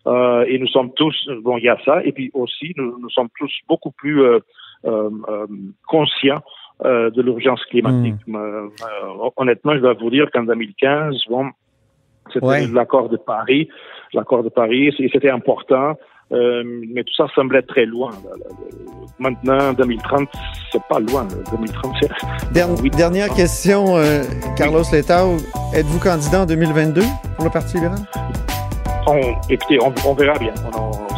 euh, 0.07 0.45
et 0.47 0.57
nous 0.57 0.67
sommes 0.67 0.91
tous, 0.93 1.15
bon, 1.41 1.57
il 1.57 1.65
y 1.65 1.69
a 1.69 1.77
ça, 1.85 2.03
et 2.03 2.11
puis 2.11 2.31
aussi, 2.33 2.73
nous, 2.75 2.97
nous 2.99 3.09
sommes 3.09 3.29
tous 3.37 3.51
beaucoup 3.67 3.91
plus 3.91 4.21
euh, 4.21 4.39
euh, 4.85 5.09
euh 5.29 5.47
conscients 5.87 6.41
de 6.83 7.21
l'urgence 7.21 7.63
climatique. 7.65 8.15
Mmh. 8.25 8.69
honnêtement, 9.37 9.75
je 9.75 9.81
dois 9.81 9.93
vous 9.93 10.09
dire 10.09 10.31
qu'en 10.31 10.41
2015, 10.41 11.15
bon, 11.29 11.51
c'était 12.33 12.65
l'accord 12.73 13.07
de 13.07 13.17
Paris, 13.17 13.69
l'accord 14.13 14.43
de 14.43 14.49
Paris, 14.49 14.91
c'était 14.97 15.29
important. 15.29 15.95
Euh, 16.31 16.63
mais 16.93 17.03
tout 17.03 17.13
ça 17.15 17.25
semblait 17.35 17.61
très 17.61 17.85
loin. 17.85 18.11
Maintenant, 19.19 19.73
2030, 19.73 20.29
c'est 20.71 20.81
pas 20.89 20.99
loin. 20.99 21.27
2030, 21.51 21.95
oui. 22.81 22.89
Dernière 22.97 23.29
question, 23.33 23.97
euh, 23.97 24.23
Carlos 24.57 24.83
oui. 24.91 24.97
Letao. 24.97 25.37
Êtes-vous 25.73 25.99
candidat 25.99 26.41
en 26.41 26.45
2022 26.45 27.01
pour 27.35 27.45
le 27.45 27.51
Parti 27.51 27.75
libéral? 27.75 27.99
On, 29.07 29.19
écoutez, 29.49 29.77
on, 29.81 29.93
on 30.05 30.13
verra 30.13 30.37
bien. 30.39 30.53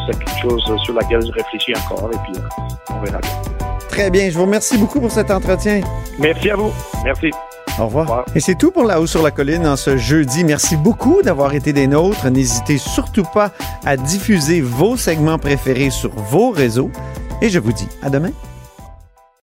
C'est 0.08 0.18
quelque 0.18 0.42
chose 0.42 0.82
sur 0.84 0.94
laquelle 0.96 1.22
je 1.22 1.32
réfléchis 1.32 1.74
encore 1.76 2.10
et 2.12 2.18
puis 2.32 2.42
on 2.90 3.00
verra 3.02 3.20
bien. 3.20 3.32
Très 3.90 4.10
bien. 4.10 4.30
Je 4.30 4.38
vous 4.38 4.46
remercie 4.46 4.78
beaucoup 4.78 5.00
pour 5.00 5.12
cet 5.12 5.30
entretien. 5.30 5.82
Merci 6.20 6.50
à 6.50 6.56
vous. 6.56 6.72
Merci. 7.04 7.30
Au 7.80 7.86
revoir. 7.86 8.26
Et 8.36 8.40
c'est 8.40 8.56
tout 8.56 8.72
pour 8.72 8.84
La 8.84 9.02
Haut 9.02 9.08
sur 9.08 9.24
la 9.24 9.32
Colline 9.32 9.66
en 9.66 9.76
ce 9.76 9.98
jeudi. 9.98 10.44
Merci 10.44 10.76
beaucoup 10.76 11.22
d'avoir 11.24 11.54
été 11.54 11.74
des 11.74 11.88
nôtres. 11.88 12.30
N'hésitez 12.30 12.78
surtout 12.78 13.24
pas 13.34 13.52
à 13.84 13.98
diffuser 13.98 14.62
vos 14.62 14.96
segments 14.96 15.40
préférés 15.40 15.90
sur 15.90 16.12
vos 16.12 16.52
réseaux. 16.52 16.92
Et 17.42 17.50
je 17.50 17.60
vous 17.60 17.74
dis 17.74 17.88
à 18.02 18.10
demain. 18.10 18.32